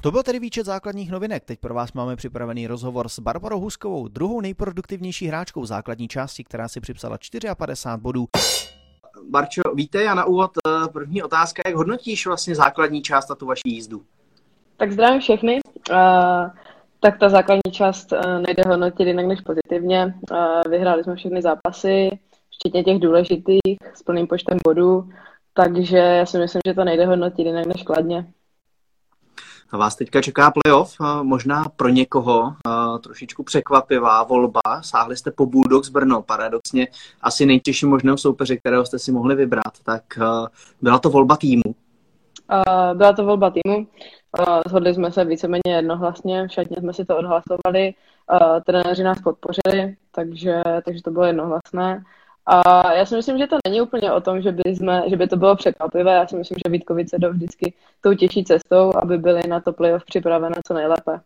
To 0.00 0.10
byl 0.10 0.22
tedy 0.22 0.38
výčet 0.38 0.66
základních 0.66 1.10
novinek. 1.10 1.44
Teď 1.44 1.60
pro 1.60 1.74
vás 1.74 1.92
máme 1.92 2.16
připravený 2.16 2.66
rozhovor 2.66 3.08
s 3.08 3.18
Barbarou 3.18 3.60
Huskovou, 3.60 4.08
druhou 4.08 4.40
nejproduktivnější 4.40 5.26
hráčkou 5.26 5.66
základní 5.66 6.08
části, 6.08 6.44
která 6.44 6.68
si 6.68 6.80
připsala 6.80 7.18
54 7.18 7.48
bodů. 7.96 8.26
Barčo, 9.30 9.62
vítej 9.74 10.08
a 10.08 10.14
na 10.14 10.24
úvod 10.24 10.50
eh, 10.66 10.88
první 10.92 11.22
otázka, 11.22 11.62
jak 11.66 11.76
hodnotíš 11.76 12.26
vlastně 12.26 12.54
základní 12.54 13.02
část 13.02 13.30
a 13.30 13.34
tu 13.34 13.46
vaši 13.46 13.62
jízdu? 13.64 14.02
Tak 14.76 14.92
zdravím 14.92 15.20
všechny. 15.20 15.60
Uh, 15.90 15.96
tak 17.00 17.18
ta 17.18 17.28
základní 17.28 17.72
část 17.72 18.12
uh, 18.12 18.18
nejde 18.46 18.62
hodnotit 18.68 19.06
jinak 19.06 19.26
než 19.26 19.40
pozitivně. 19.40 20.14
Uh, 20.30 20.38
vyhráli 20.70 21.04
jsme 21.04 21.16
všechny 21.16 21.42
zápasy, 21.42 22.18
včetně 22.58 22.84
těch 22.84 22.98
důležitých, 22.98 23.78
s 23.94 24.02
plným 24.02 24.26
počtem 24.26 24.58
bodů, 24.64 25.08
takže 25.54 25.96
já 25.96 26.26
si 26.26 26.38
myslím, 26.38 26.60
že 26.66 26.74
to 26.74 26.84
nejde 26.84 27.06
hodnotit 27.06 27.46
jinak 27.46 27.66
než 27.66 27.82
kladně. 27.82 28.26
A 29.70 29.76
vás 29.76 29.96
teďka 29.96 30.22
čeká 30.22 30.50
playoff, 30.50 30.96
možná 31.22 31.64
pro 31.76 31.88
někoho 31.88 32.54
trošičku 33.02 33.42
překvapivá 33.42 34.22
volba. 34.22 34.60
Sáhli 34.80 35.16
jste 35.16 35.30
po 35.30 35.46
Bulldogs 35.46 35.88
Brno, 35.88 36.22
paradoxně 36.22 36.88
asi 37.20 37.46
nejtěžší 37.46 37.86
možného 37.86 38.18
soupeře, 38.18 38.56
kterého 38.56 38.86
jste 38.86 38.98
si 38.98 39.12
mohli 39.12 39.34
vybrat. 39.34 39.72
Tak 39.84 40.02
byla 40.82 40.98
to 40.98 41.10
volba 41.10 41.36
týmu? 41.36 41.62
Byla 42.94 43.12
to 43.12 43.24
volba 43.24 43.50
týmu. 43.50 43.86
Shodli 44.68 44.94
jsme 44.94 45.12
se 45.12 45.24
víceméně 45.24 45.76
jednohlasně, 45.76 46.48
všetně 46.48 46.76
jsme 46.80 46.92
si 46.92 47.04
to 47.04 47.16
odhlasovali, 47.16 47.94
trenéři 48.66 49.02
nás 49.02 49.18
podpořili, 49.20 49.96
takže, 50.12 50.62
takže 50.84 51.02
to 51.02 51.10
bylo 51.10 51.24
jednohlasné. 51.24 52.04
A 52.46 52.92
já 52.92 53.06
si 53.06 53.16
myslím, 53.16 53.38
že 53.38 53.46
to 53.46 53.56
není 53.66 53.80
úplně 53.80 54.12
o 54.12 54.20
tom, 54.20 54.42
že 54.42 54.52
by, 54.52 54.62
jsme, 54.66 55.02
že 55.06 55.16
by 55.16 55.28
to 55.28 55.36
bylo 55.36 55.56
překvapivé. 55.56 56.14
Já 56.14 56.26
si 56.26 56.36
myslím, 56.36 56.58
že 56.66 56.72
Vítkovice 56.72 57.18
jdou 57.18 57.30
vždycky 57.30 57.74
tou 58.00 58.14
těžší 58.14 58.44
cestou, 58.44 58.92
aby 59.02 59.18
byly 59.18 59.42
na 59.48 59.60
to 59.60 59.72
playoff 59.72 60.04
připravené 60.04 60.56
co 60.66 60.74
nejlépe. 60.74 61.20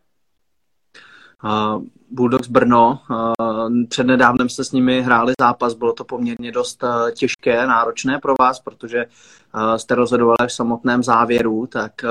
Uh, 1.45 1.83
Bulldogs 2.11 2.49
Brno, 2.49 2.99
uh, 3.11 3.71
přednedávnem 3.89 4.49
jste 4.49 4.65
s 4.65 4.73
nimi 4.73 5.03
hráli 5.03 5.33
zápas, 5.41 5.75
bylo 5.75 5.93
to 5.93 6.05
poměrně 6.05 6.53
dost 6.53 6.83
uh, 6.83 7.11
těžké, 7.11 7.67
náročné 7.67 8.19
pro 8.19 8.35
vás, 8.41 8.61
protože 8.61 9.07
uh, 9.55 9.75
jste 9.75 9.95
rozhodovali 9.95 10.49
v 10.49 10.53
samotném 10.53 11.03
závěru, 11.03 11.67
tak 11.67 11.93
uh, 12.05 12.11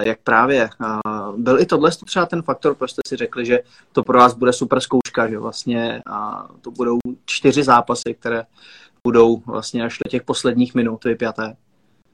jak 0.00 0.18
právě 0.24 0.68
byl 1.36 1.60
i 1.60 1.66
tohle 1.66 1.90
třeba 1.90 2.26
ten 2.26 2.42
faktor, 2.42 2.74
proč 2.74 2.90
jste 2.90 3.00
si 3.08 3.16
řekli, 3.16 3.46
že 3.46 3.60
to 3.92 4.02
pro 4.02 4.18
vás 4.18 4.34
bude 4.34 4.52
super 4.52 4.80
zkouška, 4.80 5.28
že 5.28 5.38
vlastně 5.38 6.02
to 6.60 6.70
budou 6.70 6.98
čtyři 7.24 7.62
zápasy, 7.62 8.14
které 8.20 8.44
budou 9.04 9.36
vlastně 9.46 9.84
až 9.84 9.98
do 10.04 10.10
těch 10.10 10.22
posledních 10.22 10.74
minut 10.74 11.04
vypjaté. 11.04 11.56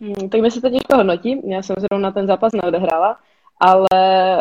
Hmm, 0.00 0.28
tak 0.28 0.40
mi 0.40 0.50
se 0.50 0.60
to 0.60 0.70
těžko 0.70 0.96
hodnotí, 0.96 1.50
já 1.50 1.62
jsem 1.62 1.76
zrovna 1.78 2.10
ten 2.10 2.26
zápas 2.26 2.52
neodehrála, 2.52 3.16
ale 3.60 3.86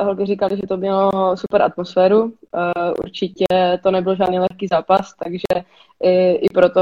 holky 0.03 0.25
říkali, 0.25 0.57
že 0.57 0.67
to 0.67 0.77
mělo 0.77 1.37
super 1.37 1.61
atmosféru. 1.61 2.23
Uh, 2.23 2.31
určitě 3.03 3.45
to 3.83 3.91
nebyl 3.91 4.15
žádný 4.15 4.39
lehký 4.39 4.67
zápas, 4.67 5.13
takže 5.23 5.65
i, 6.03 6.31
i 6.31 6.47
proto 6.53 6.81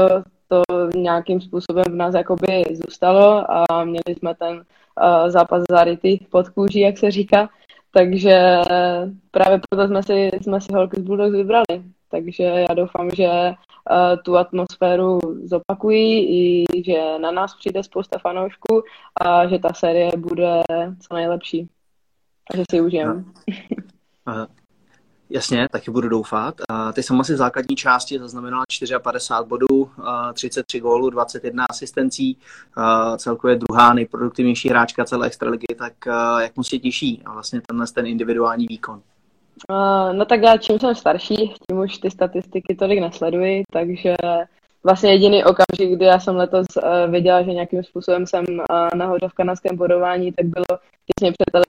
to 0.50 0.62
nějakým 0.96 1.40
způsobem 1.40 1.84
v 1.90 1.94
nás 1.94 2.14
jakoby 2.14 2.64
zůstalo 2.72 3.50
a 3.50 3.84
měli 3.84 4.14
jsme 4.18 4.34
ten 4.34 4.56
uh, 4.56 5.28
zápas 5.28 5.62
zarytý 5.70 6.18
pod 6.18 6.48
kůží, 6.48 6.80
jak 6.80 6.98
se 6.98 7.10
říká. 7.10 7.48
Takže 7.92 8.60
právě 9.30 9.60
proto 9.70 9.86
jsme 9.86 10.02
si, 10.02 10.30
jsme 10.42 10.60
si 10.60 10.72
holky 10.72 11.00
z 11.00 11.02
Bulldogs 11.02 11.36
vybrali. 11.36 11.84
Takže 12.10 12.44
já 12.44 12.74
doufám, 12.74 13.10
že 13.10 13.28
uh, 13.30 14.22
tu 14.24 14.36
atmosféru 14.36 15.18
zopakují 15.44 16.26
i 16.40 16.82
že 16.84 17.18
na 17.18 17.30
nás 17.30 17.56
přijde 17.58 17.82
spousta 17.82 18.18
fanoušků 18.18 18.82
a 19.20 19.46
že 19.48 19.58
ta 19.58 19.72
série 19.74 20.10
bude 20.16 20.62
co 21.08 21.14
nejlepší. 21.14 21.68
A 22.54 22.56
že 22.56 22.62
si 22.70 22.80
užijeme. 22.80 23.24
Jasně, 25.30 25.66
taky 25.70 25.90
budu 25.90 26.08
doufat. 26.08 26.54
Ty 26.92 27.02
sama 27.02 27.24
si 27.24 27.34
v 27.34 27.36
základní 27.36 27.76
části 27.76 28.18
zaznamenala 28.18 28.64
54 29.02 29.48
bodů, 29.48 29.90
33 30.34 30.80
gólů, 30.80 31.10
21 31.10 31.64
asistencí, 31.70 32.36
celkově 33.16 33.56
druhá 33.56 33.94
nejproduktivnější 33.94 34.68
hráčka 34.68 35.04
celé 35.04 35.26
extraligy, 35.26 35.74
tak 35.78 35.92
jak 36.40 36.56
mu 36.56 36.64
se 36.64 36.78
těší 36.78 37.22
a 37.24 37.32
vlastně 37.32 37.60
tenhle 37.66 37.86
ten 37.86 38.06
individuální 38.06 38.66
výkon? 38.66 39.00
No 40.12 40.24
tak 40.24 40.42
já 40.42 40.56
čím 40.56 40.78
jsem 40.78 40.94
starší, 40.94 41.36
tím 41.36 41.78
už 41.78 41.98
ty 41.98 42.10
statistiky 42.10 42.74
tolik 42.74 43.00
nesleduji, 43.00 43.62
takže 43.72 44.14
vlastně 44.84 45.12
jediný 45.12 45.44
okamžik, 45.44 45.96
kdy 45.96 46.04
já 46.04 46.20
jsem 46.20 46.36
letos 46.36 46.66
věděla, 47.10 47.42
že 47.42 47.52
nějakým 47.52 47.84
způsobem 47.84 48.26
jsem 48.26 48.44
nahoře 48.94 49.28
v 49.28 49.34
kanadském 49.34 49.76
bodování, 49.76 50.32
tak 50.32 50.46
bylo 50.46 50.78
těsně 51.06 51.32
před 51.32 51.62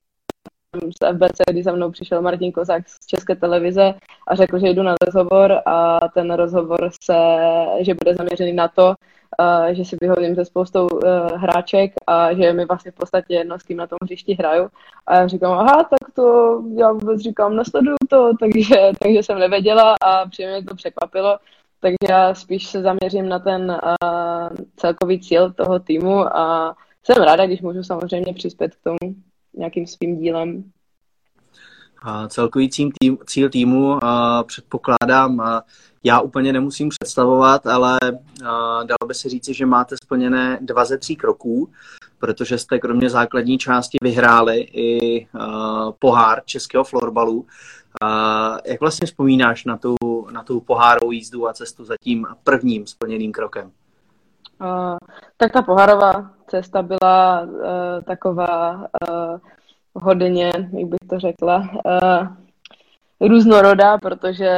z 0.72 1.14
FBC, 1.14 1.40
kdy 1.50 1.62
za 1.62 1.72
mnou 1.72 1.90
přišel 1.90 2.22
Martin 2.22 2.52
Kozák 2.52 2.88
z 2.88 3.06
České 3.06 3.36
televize 3.36 3.94
a 4.28 4.34
řekl, 4.34 4.58
že 4.58 4.68
jdu 4.68 4.82
na 4.82 4.94
rozhovor 5.06 5.62
a 5.66 6.00
ten 6.08 6.32
rozhovor 6.32 6.90
se, 7.02 7.16
že 7.80 7.94
bude 7.94 8.14
zaměřený 8.14 8.52
na 8.52 8.68
to, 8.68 8.86
uh, 8.86 9.66
že 9.74 9.84
si 9.84 9.96
vyhodím 10.00 10.34
se 10.34 10.44
spoustou 10.44 10.88
uh, 10.88 11.00
hráček 11.36 11.92
a 12.06 12.34
že 12.34 12.52
mi 12.52 12.64
vlastně 12.64 12.90
v 12.90 12.94
podstatě 12.94 13.34
jedno, 13.34 13.58
s 13.58 13.62
kým 13.62 13.76
na 13.76 13.86
tom 13.86 13.96
hřišti 14.02 14.34
hraju. 14.34 14.68
A 15.06 15.16
já 15.16 15.26
říkám, 15.26 15.52
aha, 15.52 15.84
tak 15.84 16.14
to 16.14 16.58
já 16.76 16.92
vůbec 16.92 17.20
říkám, 17.20 17.56
nesleduju 17.56 17.96
to, 18.08 18.30
takže, 18.40 18.76
takže 19.02 19.22
jsem 19.22 19.38
nevěděla 19.38 19.94
a 20.02 20.26
příjemně 20.28 20.64
to 20.64 20.74
překvapilo. 20.74 21.38
Takže 21.80 21.96
já 22.08 22.34
spíš 22.34 22.66
se 22.66 22.82
zaměřím 22.82 23.28
na 23.28 23.38
ten 23.38 23.70
uh, 23.70 24.56
celkový 24.76 25.20
cíl 25.20 25.52
toho 25.52 25.78
týmu 25.78 26.36
a 26.36 26.74
jsem 27.02 27.24
ráda, 27.24 27.46
když 27.46 27.62
můžu 27.62 27.82
samozřejmě 27.82 28.34
přispět 28.34 28.74
k 28.74 28.82
tomu 28.84 29.14
nějakým 29.54 29.86
svým 29.86 30.18
dílem. 30.18 30.64
A 32.02 32.28
celkový 32.28 32.70
cíl, 32.70 32.90
tým, 33.00 33.18
cíl 33.26 33.50
týmu 33.50 34.04
a 34.04 34.44
předpokládám, 34.44 35.40
a 35.40 35.62
já 36.04 36.20
úplně 36.20 36.52
nemusím 36.52 36.88
představovat, 36.88 37.66
ale 37.66 37.98
dalo 38.84 39.08
by 39.08 39.14
se 39.14 39.28
říci, 39.28 39.54
že 39.54 39.66
máte 39.66 39.96
splněné 39.96 40.58
dva 40.60 40.84
ze 40.84 40.98
tří 40.98 41.16
kroků, 41.16 41.70
protože 42.18 42.58
jste 42.58 42.78
kromě 42.78 43.10
základní 43.10 43.58
části 43.58 43.98
vyhráli 44.02 44.60
i 44.60 45.26
pohár 45.98 46.42
českého 46.44 46.84
florbalu. 46.84 47.46
Jak 48.64 48.80
vlastně 48.80 49.06
vzpomínáš 49.06 49.64
na 49.64 49.76
tu, 49.76 49.94
na 50.30 50.42
tu 50.42 50.60
pohárovou 50.60 51.10
jízdu 51.10 51.48
a 51.48 51.52
cestu 51.52 51.84
za 51.84 51.94
tím 52.02 52.26
prvním 52.44 52.86
splněným 52.86 53.32
krokem? 53.32 53.70
Uh, 54.62 54.96
tak 55.36 55.52
ta 55.52 55.62
pohárová 55.62 56.30
cesta 56.46 56.82
byla 56.82 57.40
uh, 57.40 57.50
taková 58.04 58.72
uh, 58.72 59.38
hodně, 59.94 60.52
jak 60.54 60.86
bych 60.88 61.08
to 61.10 61.18
řekla, 61.18 61.56
uh, 61.58 62.26
různorodá, 63.28 63.98
protože 63.98 64.50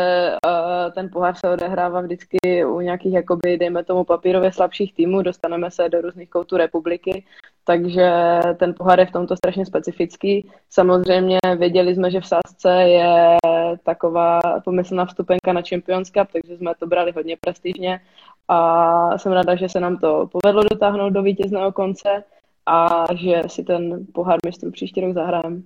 uh, 0.47 0.93
ten 0.95 1.09
pohár 1.13 1.35
se 1.35 1.53
odehrává 1.53 2.01
vždycky 2.01 2.65
u 2.65 2.81
nějakých, 2.81 3.13
jakoby, 3.13 3.59
dejme 3.59 3.85
tomu, 3.85 4.05
papírově 4.05 4.53
slabších 4.53 4.95
týmů, 4.95 5.23
dostaneme 5.23 5.71
se 5.71 5.89
do 5.89 6.01
různých 6.01 6.31
koutů 6.31 6.57
republiky, 6.57 7.25
takže 7.65 8.41
ten 8.57 8.75
pohár 8.75 9.01
je 9.01 9.07
v 9.07 9.13
tomto 9.13 9.37
strašně 9.37 9.67
specifický. 9.67 10.51
Samozřejmě 10.71 11.39
věděli 11.57 11.95
jsme, 11.95 12.11
že 12.11 12.21
v 12.21 12.27
sázce 12.27 12.71
je 12.73 13.37
taková 13.83 14.41
pomyslná 14.65 15.05
vstupenka 15.07 15.53
na 15.53 15.63
Champions 15.69 16.11
Cup, 16.11 16.29
takže 16.33 16.57
jsme 16.57 16.73
to 16.79 16.87
brali 16.87 17.13
hodně 17.13 17.37
prestižně 17.41 18.01
a 18.49 19.19
jsem 19.19 19.33
ráda, 19.33 19.57
že 19.57 19.69
se 19.69 19.81
nám 19.81 19.97
to 19.97 20.29
povedlo 20.33 20.63
dotáhnout 20.71 21.11
do 21.11 21.23
vítězného 21.23 21.73
konce 21.73 22.25
a 22.67 23.07
že 23.15 23.43
si 23.47 23.65
ten 23.65 24.07
pohár 24.15 24.39
mistrů 24.47 24.71
příští 24.71 25.01
rok 25.01 25.15
zahrajeme. 25.15 25.57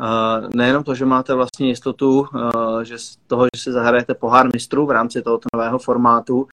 Uh, 0.00 0.50
nejenom 0.54 0.84
to, 0.84 0.94
že 0.94 1.04
máte 1.04 1.34
vlastně 1.34 1.68
jistotu 1.68 2.20
uh, 2.20 2.80
že 2.82 2.98
z 2.98 3.16
toho, 3.16 3.46
že 3.56 3.62
si 3.62 3.72
zahrajete 3.72 4.14
pohár 4.14 4.46
mistrů 4.52 4.86
v 4.86 4.90
rámci 4.90 5.22
tohoto 5.22 5.48
nového 5.54 5.78
formátu, 5.78 6.46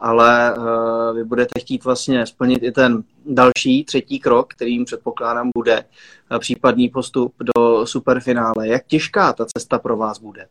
ale 0.00 0.54
uh, 0.58 1.16
vy 1.16 1.24
budete 1.24 1.60
chtít 1.60 1.84
vlastně 1.84 2.26
splnit 2.26 2.62
i 2.62 2.72
ten 2.72 3.02
další, 3.26 3.84
třetí 3.84 4.20
krok, 4.20 4.54
kterým 4.54 4.84
předpokládám 4.84 5.50
bude 5.54 5.84
případný 6.38 6.88
postup 6.88 7.34
do 7.56 7.86
superfinále. 7.86 8.68
Jak 8.68 8.86
těžká 8.86 9.32
ta 9.32 9.44
cesta 9.44 9.78
pro 9.78 9.96
vás 9.96 10.18
bude? 10.18 10.46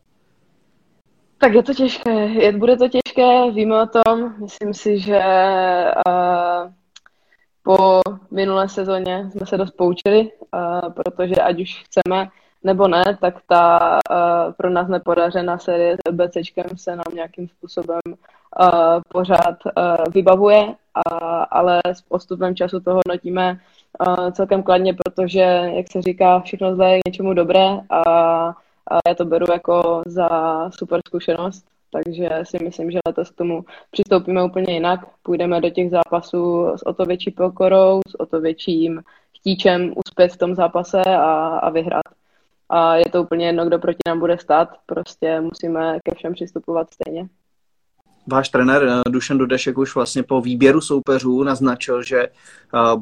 Tak 1.38 1.54
je 1.54 1.62
to 1.62 1.74
těžké, 1.74 2.10
je, 2.10 2.52
bude 2.52 2.76
to 2.76 2.88
těžké, 2.88 3.50
víme 3.50 3.82
o 3.82 3.86
tom. 3.86 4.34
Myslím 4.40 4.74
si, 4.74 4.98
že 4.98 5.20
uh, 6.08 6.72
po 7.62 8.00
minulé 8.30 8.68
sezóně 8.68 9.30
jsme 9.30 9.46
se 9.46 9.56
dost 9.56 9.70
poučili, 9.70 10.20
uh, 10.20 10.92
protože 10.92 11.34
ať 11.34 11.60
už 11.60 11.84
chceme 11.84 12.28
nebo 12.64 12.88
ne, 12.88 13.04
tak 13.20 13.34
ta 13.48 13.78
uh, 14.10 14.52
pro 14.52 14.70
nás 14.70 14.88
nepodařená 14.88 15.58
série 15.58 15.96
s 15.96 16.12
BCčkem 16.12 16.64
se 16.76 16.90
nám 16.90 17.14
nějakým 17.14 17.48
způsobem 17.48 18.00
uh, 18.06 19.00
pořád 19.08 19.56
uh, 19.64 19.72
vybavuje, 20.14 20.64
uh, 20.66 20.74
ale 21.50 21.80
s 21.86 22.00
postupem 22.00 22.56
času 22.56 22.80
to 22.80 22.94
hodnotíme 22.94 23.60
uh, 24.08 24.30
celkem 24.30 24.62
kladně, 24.62 24.94
protože, 24.94 25.40
jak 25.74 25.86
se 25.92 26.02
říká, 26.02 26.40
všechno 26.40 26.74
zlé 26.74 26.92
je 26.92 27.00
něčemu 27.06 27.34
dobré 27.34 27.68
a, 27.90 28.54
a 28.90 28.98
já 29.08 29.14
to 29.14 29.24
beru 29.24 29.46
jako 29.52 30.02
za 30.06 30.28
super 30.70 31.00
zkušenost 31.08 31.66
takže 31.90 32.28
si 32.42 32.64
myslím, 32.64 32.90
že 32.90 32.98
letos 33.06 33.30
k 33.30 33.34
tomu 33.34 33.64
přistoupíme 33.90 34.44
úplně 34.44 34.74
jinak. 34.74 35.00
Půjdeme 35.22 35.60
do 35.60 35.70
těch 35.70 35.90
zápasů 35.90 36.66
s 36.76 36.86
o 36.86 36.92
to 36.92 37.04
větší 37.04 37.30
pokorou, 37.30 38.00
s 38.08 38.20
o 38.20 38.26
to 38.26 38.40
větším 38.40 39.02
chtíčem 39.38 39.92
uspět 40.06 40.32
v 40.32 40.36
tom 40.36 40.54
zápase 40.54 41.02
a, 41.04 41.58
a 41.58 41.70
vyhrát. 41.70 42.02
A 42.68 42.96
je 42.96 43.04
to 43.12 43.22
úplně 43.22 43.46
jedno, 43.46 43.66
kdo 43.66 43.78
proti 43.78 43.98
nám 44.08 44.18
bude 44.18 44.38
stát, 44.38 44.68
prostě 44.86 45.40
musíme 45.40 45.98
ke 46.04 46.14
všem 46.14 46.32
přistupovat 46.32 46.88
stejně. 46.94 47.28
Váš 48.26 48.48
trenér 48.48 48.82
eh, 48.82 49.10
Dušan 49.10 49.38
Dudešek 49.38 49.78
už 49.78 49.94
vlastně 49.94 50.22
po 50.22 50.40
výběru 50.40 50.80
soupeřů 50.80 51.42
naznačil, 51.42 52.02
že 52.02 52.18
eh, 52.18 52.30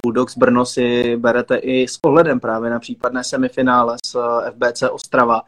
Bulldogs 0.02 0.36
Brno 0.36 0.66
si 0.66 1.16
berete 1.16 1.56
i 1.56 1.88
s 1.88 1.98
ohledem 2.02 2.40
právě 2.40 2.70
na 2.70 2.78
případné 2.78 3.24
semifinále 3.24 3.96
s 4.06 4.14
eh, 4.14 4.50
FBC 4.50 4.82
Ostrava. 4.90 5.42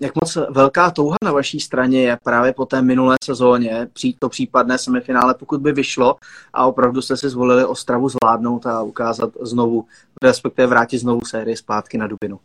Jak 0.00 0.12
moc 0.14 0.38
velká 0.50 0.90
touha 0.90 1.16
na 1.24 1.32
vaší 1.32 1.60
straně 1.60 2.02
je 2.02 2.18
právě 2.24 2.52
po 2.52 2.66
té 2.66 2.82
minulé 2.82 3.16
sezóně 3.24 3.88
přijít 3.92 4.16
to 4.18 4.28
případné 4.28 4.78
semifinále, 4.78 5.34
pokud 5.34 5.60
by 5.60 5.72
vyšlo 5.72 6.16
a 6.52 6.66
opravdu 6.66 7.02
jste 7.02 7.16
si 7.16 7.28
zvolili 7.28 7.64
Ostravu 7.64 8.08
zvládnout 8.08 8.66
a 8.66 8.82
ukázat 8.82 9.30
znovu, 9.40 9.84
respektive 10.22 10.66
vrátit 10.66 10.98
znovu 10.98 11.20
sérii 11.24 11.56
zpátky 11.56 11.98
na 11.98 12.06
Dubinu? 12.06 12.38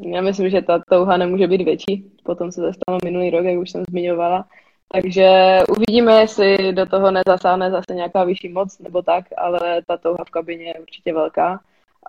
Já 0.00 0.20
myslím, 0.20 0.50
že 0.50 0.62
ta 0.62 0.82
touha 0.90 1.16
nemůže 1.16 1.46
být 1.46 1.62
větší. 1.62 2.10
Potom 2.22 2.52
se 2.52 2.60
to 2.60 2.72
stalo 2.72 2.98
minulý 3.04 3.30
rok, 3.30 3.44
jak 3.44 3.58
už 3.58 3.70
jsem 3.70 3.82
zmiňovala. 3.90 4.44
Takže 4.92 5.58
uvidíme, 5.68 6.20
jestli 6.20 6.72
do 6.72 6.86
toho 6.86 7.10
nezasáhne 7.10 7.70
zase 7.70 7.94
nějaká 7.94 8.24
vyšší 8.24 8.48
moc 8.48 8.78
nebo 8.78 9.02
tak, 9.02 9.24
ale 9.36 9.82
ta 9.86 9.96
touha 9.96 10.24
v 10.26 10.30
kabině 10.30 10.64
je 10.64 10.74
určitě 10.80 11.14
velká. 11.14 11.60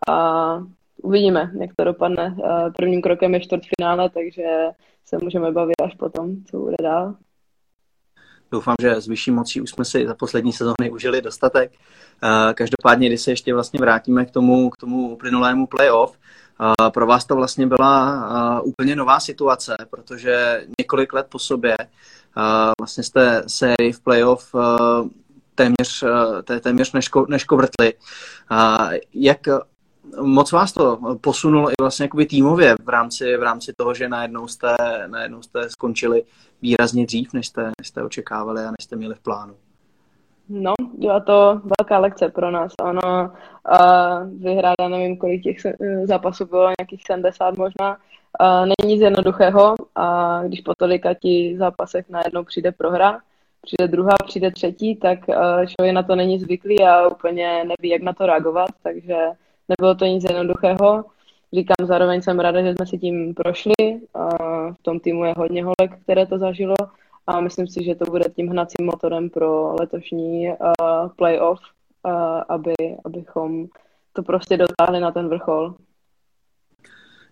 A 0.09 0.15
uvidíme, 1.03 1.51
jak 1.59 1.69
to 1.75 1.83
dopadne. 1.83 2.35
Prvním 2.77 3.01
krokem 3.01 3.33
je 3.33 3.39
čtvrtfinále, 3.39 4.09
takže 4.09 4.43
se 5.05 5.17
můžeme 5.21 5.51
bavit 5.51 5.81
až 5.83 5.95
potom, 5.95 6.35
co 6.51 6.57
bude 6.57 6.75
dál. 6.83 7.15
Doufám, 8.51 8.75
že 8.81 8.95
s 8.95 9.07
vyšší 9.07 9.31
mocí 9.31 9.61
už 9.61 9.69
jsme 9.69 9.85
si 9.85 10.07
za 10.07 10.15
poslední 10.15 10.53
sezóny 10.53 10.91
užili 10.91 11.21
dostatek. 11.21 11.71
Každopádně, 12.53 13.07
když 13.07 13.21
se 13.21 13.31
ještě 13.31 13.53
vlastně 13.53 13.79
vrátíme 13.79 14.25
k 14.25 14.31
tomu, 14.31 14.69
k 14.69 14.77
tomu 14.77 15.09
uplynulému 15.11 15.67
playoff, 15.67 16.17
pro 16.93 17.07
vás 17.07 17.25
to 17.25 17.35
vlastně 17.35 17.67
byla 17.67 18.61
úplně 18.61 18.95
nová 18.95 19.19
situace, 19.19 19.75
protože 19.89 20.65
několik 20.81 21.13
let 21.13 21.27
po 21.29 21.39
sobě 21.39 21.75
vlastně 22.79 23.03
jste 23.03 23.43
sérii 23.47 23.91
v 23.91 23.99
playoff 23.99 24.55
téměř, 25.55 26.03
téměř 26.61 26.93
neško, 26.93 27.25
neškovrtli. 27.29 27.93
Jak 29.13 29.39
moc 30.21 30.51
vás 30.51 30.73
to 30.73 30.99
posunulo 31.21 31.69
i 31.69 31.73
vlastně 31.81 32.03
jakoby 32.03 32.25
týmově 32.25 32.75
v 32.83 32.89
rámci, 32.89 33.37
v 33.37 33.43
rámci 33.43 33.73
toho, 33.77 33.93
že 33.93 34.09
najednou 34.09 34.47
jste, 34.47 34.75
najednou 35.07 35.41
jste 35.41 35.69
skončili 35.69 36.23
výrazně 36.61 37.05
dřív, 37.05 37.33
než 37.33 37.47
jste, 37.47 37.63
než 37.63 37.87
jste 37.87 38.03
očekávali 38.03 38.61
a 38.61 38.71
než 38.71 38.83
jste 38.83 38.95
měli 38.95 39.15
v 39.15 39.19
plánu. 39.19 39.53
No, 40.49 40.73
byla 40.97 41.19
to 41.19 41.61
velká 41.79 41.99
lekce 41.99 42.29
pro 42.29 42.51
nás. 42.51 42.73
Ono 42.83 43.23
uh, 43.23 44.41
vyhrát, 44.41 44.75
nevím, 44.89 45.17
kolik 45.17 45.43
těch 45.43 45.57
zápasů 46.03 46.45
bylo, 46.45 46.69
nějakých 46.79 47.03
70 47.05 47.57
možná. 47.57 47.97
Uh, 48.41 48.65
není 48.65 48.93
nic 48.93 49.01
jednoduchého 49.01 49.75
a 49.95 50.39
když 50.43 50.61
po 50.61 50.75
tolika 50.75 51.13
ti 51.13 51.55
zápasech 51.59 52.09
najednou 52.09 52.43
přijde 52.43 52.71
prohra, 52.71 53.19
přijde 53.61 53.87
druhá, 53.87 54.15
přijde 54.25 54.51
třetí, 54.51 54.95
tak 54.95 55.19
člověk 55.67 55.93
na 55.93 56.03
to 56.03 56.15
není 56.15 56.39
zvyklý 56.39 56.83
a 56.83 57.07
úplně 57.07 57.63
neví, 57.63 57.89
jak 57.89 58.01
na 58.01 58.13
to 58.13 58.25
reagovat, 58.25 58.69
takže 58.83 59.15
nebylo 59.69 59.95
to 59.95 60.05
nic 60.05 60.23
jednoduchého. 60.23 61.05
Říkám, 61.53 61.87
zároveň 61.87 62.21
jsem 62.21 62.39
ráda, 62.39 62.61
že 62.61 62.73
jsme 62.75 62.85
si 62.85 62.97
tím 62.97 63.33
prošli. 63.33 63.73
Uh, 63.79 64.73
v 64.73 64.81
tom 64.81 64.99
týmu 64.99 65.25
je 65.25 65.33
hodně 65.37 65.63
holek, 65.63 66.01
které 66.03 66.25
to 66.25 66.37
zažilo 66.37 66.75
a 67.27 67.41
myslím 67.41 67.67
si, 67.67 67.83
že 67.83 67.95
to 67.95 68.05
bude 68.05 68.25
tím 68.35 68.49
hnacím 68.49 68.85
motorem 68.85 69.29
pro 69.29 69.75
letošní 69.79 70.47
uh, 70.47 70.55
playoff, 71.15 71.59
uh, 72.05 72.11
aby, 72.49 72.73
abychom 73.05 73.65
to 74.13 74.23
prostě 74.23 74.57
dotáhli 74.57 74.99
na 74.99 75.11
ten 75.11 75.29
vrchol. 75.29 75.75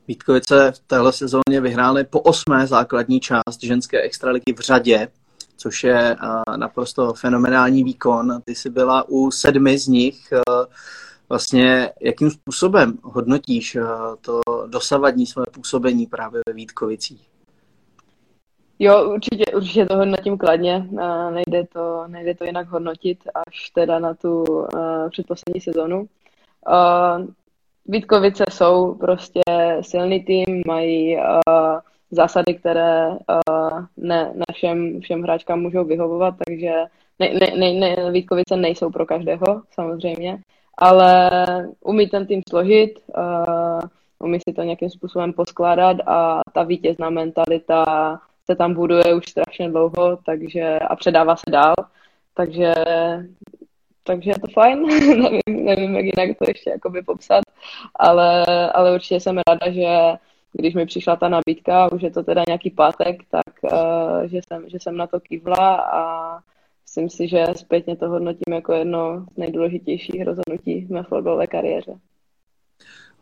Vítkovice 0.07 0.71
v 0.71 0.79
téhle 0.79 1.13
sezóně 1.13 1.61
vyhrály 1.61 2.03
po 2.03 2.19
osmé 2.19 2.67
základní 2.67 3.19
část 3.19 3.63
ženské 3.63 4.01
extraligy 4.01 4.53
v 4.53 4.59
řadě, 4.59 5.07
což 5.57 5.83
je 5.83 6.15
uh, 6.23 6.57
naprosto 6.57 7.13
fenomenální 7.13 7.83
výkon. 7.83 8.41
Ty 8.45 8.55
jsi 8.55 8.69
byla 8.69 9.09
u 9.09 9.31
sedmi 9.31 9.77
z 9.77 9.87
nich. 9.87 10.27
Uh, 10.31 10.65
vlastně 11.29 11.89
jakým 12.01 12.29
způsobem 12.29 12.97
hodnotíš 13.03 13.75
uh, 13.75 13.89
to 14.21 14.41
dosavadní 14.67 15.25
své 15.25 15.43
působení 15.51 16.05
právě 16.05 16.41
ve 16.47 16.53
Vítkovicích? 16.53 17.29
Jo, 18.79 19.11
určitě, 19.11 19.43
určitě 19.55 19.85
to 19.85 19.95
hodnotím 19.95 20.37
kladně. 20.37 20.89
A 21.01 21.29
nejde, 21.29 21.67
to, 21.73 22.03
nejde 22.07 22.35
to 22.35 22.45
jinak 22.45 22.69
hodnotit 22.69 23.19
až 23.47 23.69
teda 23.69 23.99
na 23.99 24.13
tu 24.13 24.43
uh, 24.43 24.67
předposlední 25.09 25.61
sezonu. 25.61 26.07
Vítkovice 27.85 28.43
jsou 28.51 28.95
prostě 28.95 29.41
silný 29.81 30.23
tým, 30.23 30.61
mají 30.67 31.17
zásady, 32.11 32.53
které 32.53 33.09
ne, 33.97 34.31
ne 34.35 34.45
všem, 34.53 34.99
všem 35.01 35.21
hráčkám 35.21 35.59
můžou 35.59 35.83
vyhovovat, 35.85 36.35
takže 36.45 36.71
ne, 37.19 37.33
ne, 37.57 37.73
ne, 37.73 38.11
Vítkovice 38.11 38.55
nejsou 38.55 38.89
pro 38.89 39.05
každého, 39.05 39.61
samozřejmě, 39.71 40.37
ale 40.77 41.29
umí 41.81 42.07
ten 42.07 42.27
tým 42.27 42.41
složit, 42.49 42.99
uh, 43.17 43.79
umí 44.19 44.39
si 44.47 44.53
to 44.53 44.63
nějakým 44.63 44.89
způsobem 44.89 45.33
poskládat 45.33 45.97
a 46.05 46.41
ta 46.53 46.63
vítězná 46.63 47.09
mentalita 47.09 47.85
se 48.45 48.55
tam 48.55 48.73
buduje 48.73 49.13
už 49.13 49.29
strašně 49.29 49.69
dlouho, 49.69 50.17
takže 50.25 50.79
a 50.79 50.95
předává 50.95 51.35
se 51.35 51.51
dál, 51.51 51.75
takže 52.33 52.73
takže 54.07 54.31
je 54.31 54.39
to 54.39 54.47
fajn, 54.53 54.81
nevím, 55.21 55.65
nevím, 55.65 55.95
jak 55.95 56.05
jinak 56.05 56.37
to 56.37 56.45
ještě 56.47 56.69
jakoby 56.69 57.01
popsat, 57.01 57.43
ale, 57.95 58.45
ale 58.73 58.93
určitě 58.93 59.19
jsem 59.19 59.39
ráda, 59.47 59.71
že 59.71 60.17
když 60.53 60.73
mi 60.73 60.85
přišla 60.85 61.15
ta 61.15 61.29
nabídka, 61.29 61.91
už 61.91 62.01
je 62.01 62.11
to 62.11 62.23
teda 62.23 62.43
nějaký 62.47 62.69
pátek, 62.69 63.17
tak 63.31 63.73
uh, 63.73 64.21
že, 64.25 64.39
jsem, 64.47 64.69
že 64.69 64.79
jsem 64.79 64.97
na 64.97 65.07
to 65.07 65.19
kývla 65.19 65.75
a 65.75 66.39
myslím 66.87 67.09
si, 67.09 67.27
že 67.27 67.45
zpětně 67.55 67.95
to 67.95 68.09
hodnotím 68.09 68.53
jako 68.53 68.73
jedno 68.73 69.25
z 69.33 69.37
nejdůležitějších 69.37 70.23
rozhodnutí 70.23 70.85
v 70.85 70.89
mé 70.89 71.03
kariéře. 71.47 71.93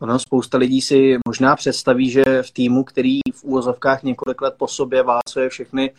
Ono 0.00 0.18
spousta 0.18 0.58
lidí 0.58 0.80
si 0.80 1.18
možná 1.28 1.56
představí, 1.56 2.10
že 2.10 2.24
v 2.42 2.50
týmu, 2.50 2.84
který 2.84 3.20
v 3.34 3.44
úvozovkách 3.44 4.02
několik 4.02 4.42
let 4.42 4.54
po 4.58 4.68
sobě 4.68 5.02
válcuje 5.02 5.48
všechny 5.48 5.92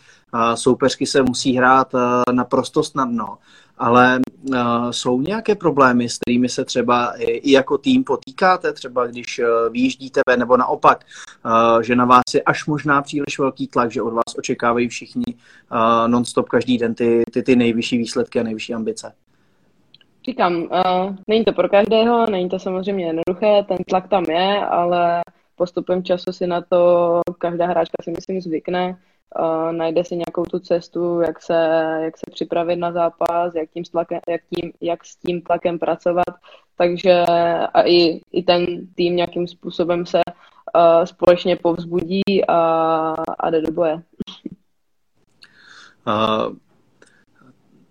soupeřky, 0.56 1.06
se 1.06 1.22
musí 1.22 1.54
hrát 1.54 1.92
naprosto 2.32 2.84
snadno. 2.84 3.38
Ale 3.78 4.20
jsou 4.92 5.22
nějaké 5.22 5.56
problémy, 5.56 6.10
s 6.10 6.18
kterými 6.18 6.50
se 6.50 6.66
třeba 6.66 7.14
i 7.18 7.52
jako 7.52 7.78
tým 7.78 8.04
potýkáte, 8.04 8.74
třeba 8.74 9.08
když 9.08 9.42
vyjíždíte 9.70 10.22
ven, 10.30 10.40
nebo 10.40 10.58
naopak, 10.58 11.06
že 11.82 11.96
na 11.96 12.06
vás 12.06 12.24
je 12.34 12.42
až 12.42 12.66
možná 12.66 13.02
příliš 13.02 13.40
velký 13.40 13.68
tlak, 13.68 13.92
že 13.92 14.02
od 14.02 14.14
vás 14.14 14.38
očekávají 14.38 14.88
všichni 14.88 15.24
non-stop 16.08 16.50
každý 16.50 16.78
den 16.78 16.96
ty, 16.96 17.24
ty, 17.32 17.44
ty 17.44 17.56
nejvyšší 17.56 17.98
výsledky 17.98 18.40
a 18.40 18.44
nejvyšší 18.44 18.74
ambice? 18.74 19.14
Říkám, 20.28 20.56
uh, 20.56 21.16
není 21.28 21.46
to 21.46 21.54
pro 21.54 21.70
každého, 21.70 22.26
není 22.26 22.50
to 22.50 22.60
samozřejmě 22.60 23.06
jednoduché, 23.06 23.64
ten 23.68 23.78
tlak 23.78 24.08
tam 24.08 24.24
je, 24.24 24.66
ale 24.66 25.22
postupem 25.56 26.04
času 26.04 26.32
si 26.32 26.48
na 26.48 26.62
to 26.62 27.22
každá 27.38 27.66
hráčka 27.66 27.96
si 28.04 28.12
myslím 28.12 28.42
zvykne, 28.42 28.98
uh, 29.40 29.72
najde 29.72 30.04
si 30.04 30.16
nějakou 30.16 30.44
tu 30.44 30.60
cestu, 30.60 31.22
jak 31.22 31.42
se, 31.42 31.54
jak 32.02 32.18
se 32.18 32.26
připravit 32.32 32.76
na 32.76 32.92
zápas, 32.92 33.56
jak, 33.56 33.70
tím 33.70 33.84
tlakem, 33.84 34.20
jak, 34.28 34.42
tím, 34.56 34.72
jak 34.82 35.06
s 35.06 35.16
tím 35.16 35.42
tlakem 35.42 35.80
pracovat, 35.80 36.36
takže 36.78 37.24
a 37.74 37.82
i, 37.82 38.22
i 38.32 38.44
ten 38.44 38.88
tým 38.96 39.16
nějakým 39.16 39.48
způsobem 39.48 40.06
se 40.06 40.22
uh, 40.26 41.06
společně 41.06 41.56
povzbudí 41.56 42.46
a, 42.48 42.58
a 43.40 43.50
jde 43.50 43.62
do 43.62 43.72
boje. 43.72 44.02
Uh, 46.08 46.56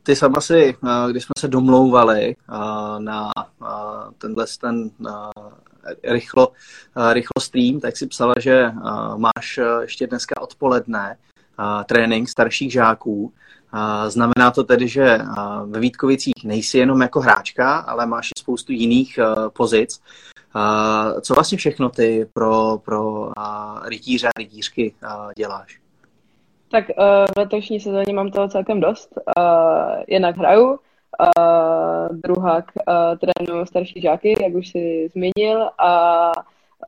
ty 0.07 0.17
sama 0.17 0.41
si, 0.41 0.77
eh, 0.85 1.11
když 1.11 1.25
jsme 1.25 1.33
se 1.39 1.49
domlouvali 1.49 2.37
eh, 2.37 2.55
na 2.99 3.31
eh, 3.39 3.67
tenhle 4.19 4.47
ten 4.61 4.91
rychlo, 6.05 6.53
rychlo 7.13 7.41
stream, 7.41 7.81
tak 7.81 7.97
si 7.97 8.07
psala, 8.07 8.35
že 8.41 8.73
máš 9.17 9.61
ještě 9.81 10.07
dneska 10.07 10.41
odpoledne 10.41 11.17
trénink 11.87 12.29
starších 12.29 12.73
žáků. 12.73 13.33
Znamená 14.09 14.51
to 14.55 14.65
tedy, 14.65 14.89
že 14.89 15.19
ve 15.65 15.81
Vítkovicích 15.81 16.45
nejsi 16.45 16.79
jenom 16.79 17.01
jako 17.01 17.21
hráčka, 17.21 17.77
ale 17.77 18.07
máš 18.07 18.27
i 18.27 18.41
spoustu 18.41 18.73
jiných 18.73 19.19
pozic. 19.53 20.01
Co 21.21 21.35
vlastně 21.35 21.59
všechno 21.59 21.89
ty 21.89 22.29
pro, 22.33 22.79
pro 22.85 23.31
rytíře 23.85 24.29
a 24.29 24.39
rytířky 24.39 24.95
děláš? 25.37 25.86
Tak 26.71 26.85
uh, 26.89 27.05
letošní 27.37 27.81
sezóně 27.81 28.13
mám 28.13 28.31
toho 28.31 28.49
celkem 28.49 28.81
dost. 28.81 29.19
Uh, 29.39 29.45
jednak 30.09 30.37
hraju, 30.37 30.71
uh, 30.71 30.77
druhák 32.11 32.65
uh, 32.77 32.95
trénuju 33.19 33.67
starší 33.67 34.01
žáky, 34.01 34.35
jak 34.43 34.55
už 34.55 34.69
si 34.69 35.09
zmínil, 35.13 35.71
a 35.79 36.33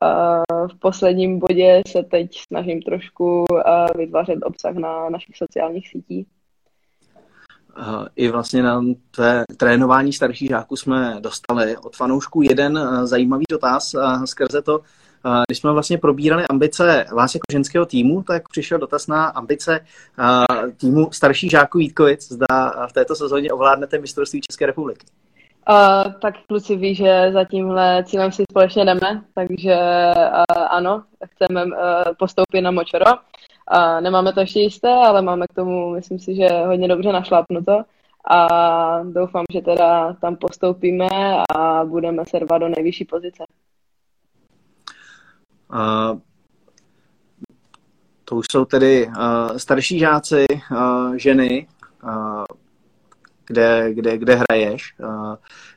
uh, 0.01 0.67
v 0.67 0.79
posledním 0.79 1.39
bodě 1.39 1.81
se 1.87 2.03
teď 2.03 2.31
snažím 2.47 2.81
trošku 2.81 3.45
uh, 3.51 3.57
vytvářet 3.95 4.39
obsah 4.43 4.75
na 4.75 5.09
našich 5.09 5.37
sociálních 5.37 5.89
sítích. 5.89 6.27
I 8.15 8.29
vlastně 8.29 8.63
na 8.63 8.81
té 9.15 9.43
trénování 9.57 10.13
starších 10.13 10.49
žáků 10.49 10.75
jsme 10.75 11.17
dostali 11.19 11.77
od 11.77 11.95
fanoušků 11.95 12.41
jeden 12.41 12.79
zajímavý 13.03 13.45
dotaz 13.51 13.95
skrze 14.25 14.61
to, 14.61 14.79
když 15.47 15.57
jsme 15.57 15.71
vlastně 15.71 15.97
probírali 15.97 16.43
ambice 16.49 17.05
vás 17.15 17.35
jako 17.35 17.43
ženského 17.51 17.85
týmu, 17.85 18.23
tak 18.23 18.49
přišel 18.49 18.77
dotaz 18.77 19.07
na 19.07 19.25
ambice 19.25 19.79
týmu 20.77 21.11
starších 21.11 21.51
žáků 21.51 21.77
Vítkovic. 21.77 22.31
Zda 22.31 22.87
v 22.87 22.93
této 22.93 23.15
sezóně 23.15 23.51
ovládnete 23.51 23.97
mistrovství 23.97 24.41
České 24.41 24.65
republiky. 24.65 25.05
Uh, 25.69 26.13
tak 26.21 26.33
kluci 26.47 26.75
ví, 26.75 26.95
že 26.95 27.31
za 27.33 27.43
tímhle 27.43 28.03
cílem 28.03 28.31
si 28.31 28.43
společně 28.51 28.85
jdeme, 28.85 29.21
takže 29.35 29.75
uh, 29.75 30.67
ano, 30.69 31.03
chceme 31.25 31.65
uh, 31.65 31.71
postoupit 32.19 32.61
na 32.61 32.71
Močoro. 32.71 33.05
Uh, 33.05 34.01
nemáme 34.01 34.33
to 34.33 34.39
ještě 34.39 34.59
jisté, 34.59 34.89
ale 34.89 35.21
máme 35.21 35.47
k 35.47 35.53
tomu, 35.53 35.89
myslím 35.89 36.19
si, 36.19 36.35
že 36.35 36.47
hodně 36.49 36.87
dobře 36.87 37.11
našlápnuto 37.11 37.81
a 38.31 38.47
doufám, 39.03 39.45
že 39.53 39.61
teda 39.61 40.13
tam 40.13 40.35
postoupíme 40.35 41.07
a 41.55 41.85
budeme 41.85 42.23
se 42.25 42.39
rvat 42.39 42.57
do 42.57 42.69
nejvyšší 42.69 43.05
pozice. 43.05 43.43
To 48.25 48.35
už 48.35 48.45
jsou 48.51 48.65
tedy 48.65 49.11
starší 49.57 49.99
žáci, 49.99 50.45
ženy, 51.15 51.67
kde, 53.45 53.93
kde, 53.93 54.17
kde 54.17 54.35
hraješ. 54.35 54.95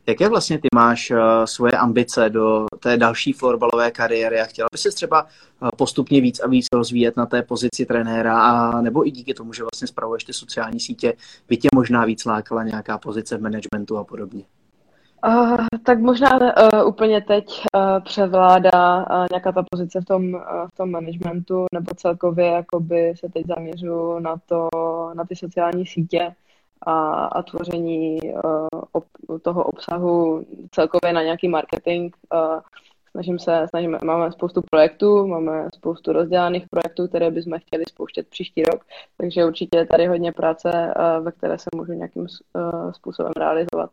Jaké 0.06 0.28
vlastně 0.28 0.58
ty 0.58 0.68
máš 0.74 1.12
svoje 1.44 1.72
ambice 1.72 2.30
do 2.30 2.66
té 2.80 2.96
další 2.96 3.32
florbalové 3.32 3.90
kariéry 3.90 4.40
a 4.40 4.44
chtěla 4.44 4.68
bys 4.72 4.80
se 4.80 4.90
třeba 4.90 5.26
postupně 5.76 6.20
víc 6.20 6.40
a 6.40 6.48
víc 6.48 6.66
rozvíjet 6.72 7.16
na 7.16 7.26
té 7.26 7.42
pozici 7.42 7.86
trenéra 7.86 8.42
a 8.42 8.80
nebo 8.80 9.06
i 9.06 9.10
díky 9.10 9.34
tomu, 9.34 9.52
že 9.52 9.62
vlastně 9.62 9.88
spravuješ 9.88 10.24
ty 10.24 10.32
sociální 10.32 10.80
sítě, 10.80 11.14
by 11.48 11.56
tě 11.56 11.68
možná 11.74 12.04
víc 12.04 12.24
lákala 12.24 12.64
nějaká 12.64 12.98
pozice 12.98 13.36
v 13.36 13.42
managementu 13.42 13.96
a 13.96 14.04
podobně? 14.04 14.44
Uh, 15.26 15.66
tak 15.82 16.00
možná 16.00 16.30
uh, 16.40 16.88
úplně 16.88 17.20
teď 17.20 17.62
uh, 17.76 18.04
převládá 18.04 18.96
uh, 18.96 19.26
nějaká 19.30 19.52
ta 19.52 19.64
pozice 19.70 20.00
v 20.00 20.04
tom, 20.04 20.34
uh, 20.34 20.40
v 20.72 20.76
tom 20.76 20.90
managementu, 20.90 21.66
nebo 21.74 21.94
celkově 21.96 22.46
jakoby 22.46 23.14
se 23.16 23.28
teď 23.28 23.46
zaměřu 23.46 24.18
na, 24.18 24.36
to, 24.46 24.68
na 25.14 25.24
ty 25.24 25.36
sociální 25.36 25.86
sítě 25.86 26.34
a, 26.82 27.24
a 27.24 27.42
tvoření 27.42 28.18
uh, 28.22 28.66
ob, 28.92 29.04
toho 29.42 29.64
obsahu 29.64 30.44
celkově 30.70 31.12
na 31.12 31.22
nějaký 31.22 31.48
marketing. 31.48 32.14
Uh, 32.34 32.60
snažím 33.10 33.38
se, 33.38 33.66
snažíme, 33.70 33.98
máme 34.04 34.32
spoustu 34.32 34.62
projektů, 34.70 35.26
máme 35.26 35.68
spoustu 35.74 36.12
rozdělaných 36.12 36.68
projektů, 36.70 37.08
které 37.08 37.30
bychom 37.30 37.58
chtěli 37.58 37.84
spouštět 37.88 38.28
příští 38.28 38.62
rok, 38.62 38.84
takže 39.16 39.44
určitě 39.44 39.78
je 39.78 39.86
tady 39.86 40.06
hodně 40.06 40.32
práce, 40.32 40.94
uh, 40.96 41.24
ve 41.24 41.32
které 41.32 41.58
se 41.58 41.68
můžu 41.74 41.92
nějakým 41.92 42.22
uh, 42.22 42.92
způsobem 42.92 43.32
realizovat. 43.36 43.90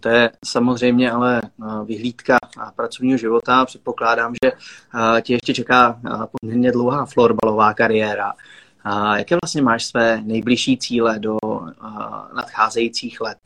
To 0.00 0.08
je 0.08 0.30
samozřejmě 0.44 1.10
ale 1.10 1.42
vyhlídka 1.84 2.38
pracovního 2.76 3.18
života. 3.18 3.64
Předpokládám, 3.64 4.34
že 4.44 4.52
tě 5.22 5.32
ještě 5.32 5.54
čeká 5.54 6.00
poměrně 6.40 6.72
dlouhá 6.72 7.06
florbalová 7.06 7.74
kariéra. 7.74 8.32
Jaké 9.16 9.36
vlastně 9.42 9.62
máš 9.62 9.84
své 9.84 10.20
nejbližší 10.22 10.78
cíle 10.78 11.18
do 11.18 11.36
nadcházejících 12.36 13.20
let? 13.20 13.38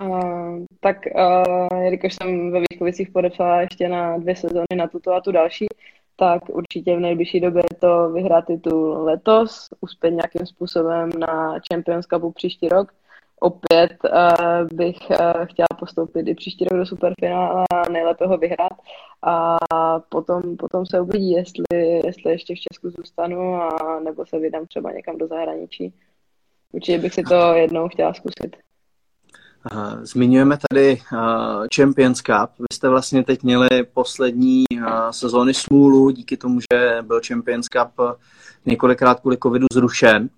Uh, 0.00 0.64
tak 0.80 0.96
uh, 1.14 1.78
jelikož 1.82 2.14
jsem 2.14 2.50
ve 2.50 2.58
Výchovicích 2.70 3.10
podepsala 3.10 3.60
ještě 3.60 3.88
na 3.88 4.18
dvě 4.18 4.36
sezóny 4.36 4.66
na 4.76 4.86
tuto 4.86 5.14
a 5.14 5.20
tu 5.20 5.32
další, 5.32 5.66
tak 6.16 6.48
určitě 6.48 6.96
v 6.96 7.00
nejbližší 7.00 7.40
době 7.40 7.62
to 7.78 8.10
vyhrát 8.10 8.46
titul 8.46 9.04
letos, 9.04 9.68
uspět 9.80 10.10
nějakým 10.10 10.46
způsobem 10.46 11.10
na 11.18 11.54
Champions 11.72 12.06
Cupu 12.06 12.32
příští 12.32 12.68
rok 12.68 12.92
opět 13.40 13.92
uh, 14.04 14.68
bych 14.72 14.96
uh, 15.10 15.16
chtěla 15.44 15.68
postoupit 15.78 16.28
i 16.28 16.34
příští 16.34 16.64
rok 16.64 16.78
do 16.78 16.86
superfinále 16.86 17.64
a 17.70 17.88
nejlépe 17.88 18.26
ho 18.26 18.38
vyhrát 18.38 18.72
a 19.22 19.58
potom, 20.08 20.56
potom 20.56 20.86
se 20.86 21.00
uvidí, 21.00 21.30
jestli, 21.32 21.64
jestli 22.06 22.32
ještě 22.32 22.54
v 22.54 22.60
Česku 22.60 22.90
zůstanu 22.90 23.54
a 23.54 24.00
nebo 24.04 24.26
se 24.26 24.38
vydám 24.38 24.66
třeba 24.66 24.92
někam 24.92 25.18
do 25.18 25.26
zahraničí. 25.26 25.94
Určitě 26.72 26.98
bych 26.98 27.14
si 27.14 27.22
to 27.22 27.52
jednou 27.52 27.88
chtěla 27.88 28.14
zkusit. 28.14 28.56
Zmiňujeme 30.02 30.58
tady 30.70 31.00
uh, 31.12 31.18
Champions 31.76 32.20
Cup. 32.20 32.50
Vy 32.58 32.66
jste 32.72 32.88
vlastně 32.88 33.24
teď 33.24 33.42
měli 33.42 33.68
poslední 33.94 34.64
sezóny 35.10 35.54
smůlu 35.54 36.10
díky 36.10 36.36
tomu, 36.36 36.60
že 36.60 36.98
byl 37.02 37.20
Champions 37.26 37.66
Cup 37.68 38.00
několikrát 38.66 39.20
kvůli 39.20 39.38
covidu 39.42 39.66
zrušen. 39.72 40.28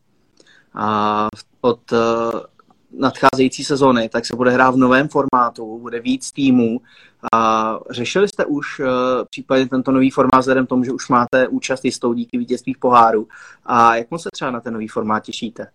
A 0.74 1.28
od 1.60 1.80
nadcházející 2.98 3.64
sezóny, 3.64 4.08
tak 4.08 4.26
se 4.26 4.36
bude 4.36 4.50
hrát 4.50 4.74
v 4.74 4.78
novém 4.78 5.08
formátu, 5.08 5.78
bude 5.78 6.00
víc 6.00 6.32
týmů. 6.32 6.80
A 7.34 7.78
řešili 7.90 8.28
jste 8.28 8.44
už 8.44 8.80
uh, 8.80 8.86
případně 9.30 9.68
tento 9.68 9.92
nový 9.92 10.10
formát 10.10 10.40
vzhledem 10.40 10.66
tomu, 10.66 10.84
že 10.84 10.92
už 10.92 11.08
máte 11.08 11.48
účast 11.48 11.84
jistou 11.84 12.12
díky 12.12 12.38
vítězství 12.38 12.74
v 12.74 12.78
poháru. 12.78 13.28
A 13.66 13.96
jak 13.96 14.10
moc 14.10 14.22
se 14.22 14.28
třeba 14.32 14.50
na 14.50 14.60
ten 14.60 14.72
nový 14.72 14.88
formát 14.88 15.22
těšíte? 15.22 15.66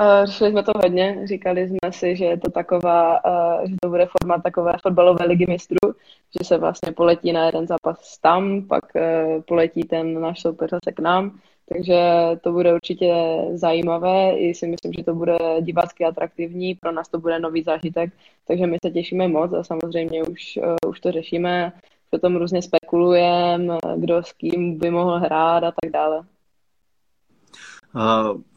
Uh, 0.00 0.26
řešili 0.26 0.50
jsme 0.50 0.62
to 0.62 0.72
hodně, 0.82 1.20
říkali 1.24 1.68
jsme 1.68 1.92
si, 1.92 2.16
že 2.16 2.24
je 2.24 2.38
to 2.38 2.50
taková, 2.50 3.24
uh, 3.24 3.68
že 3.68 3.74
to 3.82 3.88
bude 3.88 4.08
formát 4.20 4.42
takové 4.42 4.72
fotbalové 4.82 5.26
ligy 5.26 5.46
mistrů, 5.48 5.92
že 6.38 6.44
se 6.44 6.58
vlastně 6.58 6.92
poletí 6.92 7.32
na 7.32 7.46
jeden 7.46 7.66
zápas 7.66 8.18
tam, 8.18 8.62
pak 8.68 8.84
uh, 8.94 9.42
poletí 9.42 9.82
ten 9.82 10.20
náš 10.20 10.40
soupeř 10.40 10.70
zase 10.70 10.92
k 10.94 11.00
nám 11.00 11.38
takže 11.72 12.00
to 12.40 12.52
bude 12.52 12.74
určitě 12.74 13.14
zajímavé, 13.54 14.38
i 14.38 14.54
si 14.54 14.66
myslím, 14.66 14.92
že 14.92 15.04
to 15.04 15.14
bude 15.14 15.38
divácky 15.60 16.04
atraktivní, 16.04 16.74
pro 16.74 16.92
nás 16.92 17.08
to 17.08 17.18
bude 17.18 17.38
nový 17.38 17.62
zážitek, 17.62 18.12
takže 18.46 18.66
my 18.66 18.76
se 18.84 18.90
těšíme 18.90 19.28
moc 19.28 19.52
a 19.52 19.64
samozřejmě 19.64 20.22
už, 20.22 20.58
uh, 20.62 20.90
už 20.90 21.00
to 21.00 21.12
řešíme, 21.12 21.72
o 22.10 22.18
tom 22.18 22.36
různě 22.36 22.62
spekulujeme, 22.62 23.76
kdo 23.96 24.22
s 24.22 24.32
kým 24.32 24.78
by 24.78 24.90
mohl 24.90 25.18
hrát 25.18 25.64
a 25.64 25.72
tak 25.82 25.92
dále. 25.92 26.22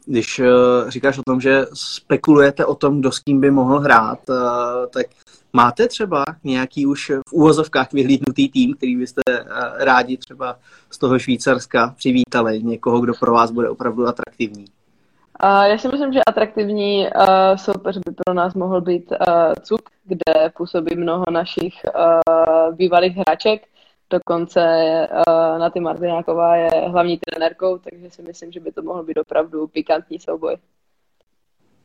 Když 0.06 0.38
uh, 0.38 0.46
říkáš 0.88 1.18
o 1.18 1.22
tom, 1.26 1.40
že 1.40 1.64
spekulujete 1.74 2.64
o 2.64 2.74
tom, 2.74 3.00
kdo 3.00 3.12
s 3.12 3.18
kým 3.18 3.40
by 3.40 3.50
mohl 3.50 3.80
hrát, 3.80 4.28
uh, 4.28 4.36
tak 4.92 5.06
Máte 5.56 5.88
třeba 5.88 6.24
nějaký 6.44 6.86
už 6.86 7.12
v 7.28 7.32
úvozovkách 7.32 7.92
vyhlídnutý 7.92 8.48
tým, 8.48 8.74
který 8.74 8.96
byste 8.96 9.22
rádi 9.78 10.16
třeba 10.16 10.58
z 10.90 10.98
toho 10.98 11.18
Švýcarska 11.18 11.94
přivítali, 11.96 12.62
někoho, 12.62 13.00
kdo 13.00 13.12
pro 13.20 13.32
vás 13.32 13.50
bude 13.50 13.68
opravdu 13.68 14.06
atraktivní? 14.06 14.64
Já 15.42 15.78
si 15.78 15.88
myslím, 15.88 16.12
že 16.12 16.20
atraktivní 16.26 17.06
uh, 17.06 17.56
soupeř 17.56 17.96
by 17.96 18.14
pro 18.24 18.34
nás 18.34 18.54
mohl 18.54 18.80
být 18.80 19.12
uh, 19.12 19.16
CUK, 19.62 19.80
kde 20.04 20.50
působí 20.56 20.96
mnoho 20.96 21.24
našich 21.30 21.74
bývalých 22.72 23.16
hráček. 23.16 23.62
Dokonce 24.10 24.60
Naty 25.58 25.80
Martináková 25.80 26.56
je 26.56 26.70
hlavní 26.88 27.18
trenérkou, 27.18 27.78
takže 27.78 28.10
si 28.10 28.22
myslím, 28.22 28.52
že 28.52 28.60
by 28.60 28.72
to 28.72 28.82
mohl 28.82 29.02
být 29.02 29.18
opravdu 29.18 29.66
pikantní 29.66 30.18
souboj. 30.18 30.56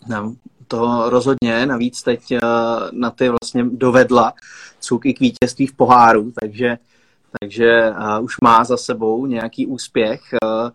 No, 0.07 0.35
to 0.67 1.09
rozhodně, 1.09 1.65
navíc 1.65 2.03
teď 2.03 2.31
uh, 2.31 2.39
na 2.91 3.11
ty 3.11 3.29
vlastně 3.29 3.63
dovedla 3.63 4.33
CUK 4.79 5.05
i 5.05 5.13
k 5.13 5.19
vítězství 5.19 5.67
v 5.67 5.73
poháru, 5.73 6.31
takže, 6.39 6.77
takže 7.39 7.89
uh, 7.89 8.23
už 8.23 8.35
má 8.43 8.63
za 8.63 8.77
sebou 8.77 9.25
nějaký 9.25 9.67
úspěch. 9.67 10.21
Uh, 10.43 10.69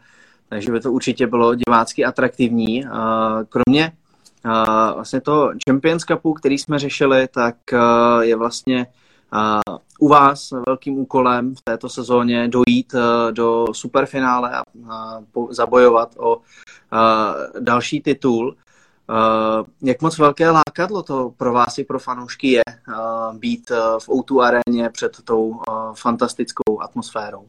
takže 0.48 0.72
by 0.72 0.80
to 0.80 0.92
určitě 0.92 1.26
bylo 1.26 1.54
divácky 1.54 2.04
atraktivní. 2.04 2.84
Kromě 3.48 3.92
vlastně 4.94 5.20
toho 5.20 5.52
Champions 5.68 6.04
Cupu, 6.04 6.32
který 6.32 6.58
jsme 6.58 6.78
řešili, 6.78 7.28
tak 7.28 7.56
je 8.20 8.36
vlastně 8.36 8.86
u 9.98 10.08
vás 10.08 10.52
velkým 10.66 10.98
úkolem 10.98 11.54
v 11.54 11.60
této 11.64 11.88
sezóně 11.88 12.48
dojít 12.48 12.94
do 13.30 13.66
superfinále 13.72 14.50
a 14.50 14.62
zabojovat 15.50 16.14
o 16.18 16.40
další 17.60 18.00
titul. 18.00 18.56
Jak 19.82 20.02
moc 20.02 20.18
velké 20.18 20.50
lákadlo 20.50 21.02
to 21.02 21.32
pro 21.36 21.52
vás 21.52 21.78
i 21.78 21.84
pro 21.84 21.98
fanoušky 21.98 22.50
je 22.50 22.62
být 23.32 23.70
v 23.98 24.08
O2 24.08 24.40
aréně 24.40 24.90
před 24.90 25.12
tou 25.24 25.60
fantastickou 25.94 26.80
atmosférou? 26.80 27.46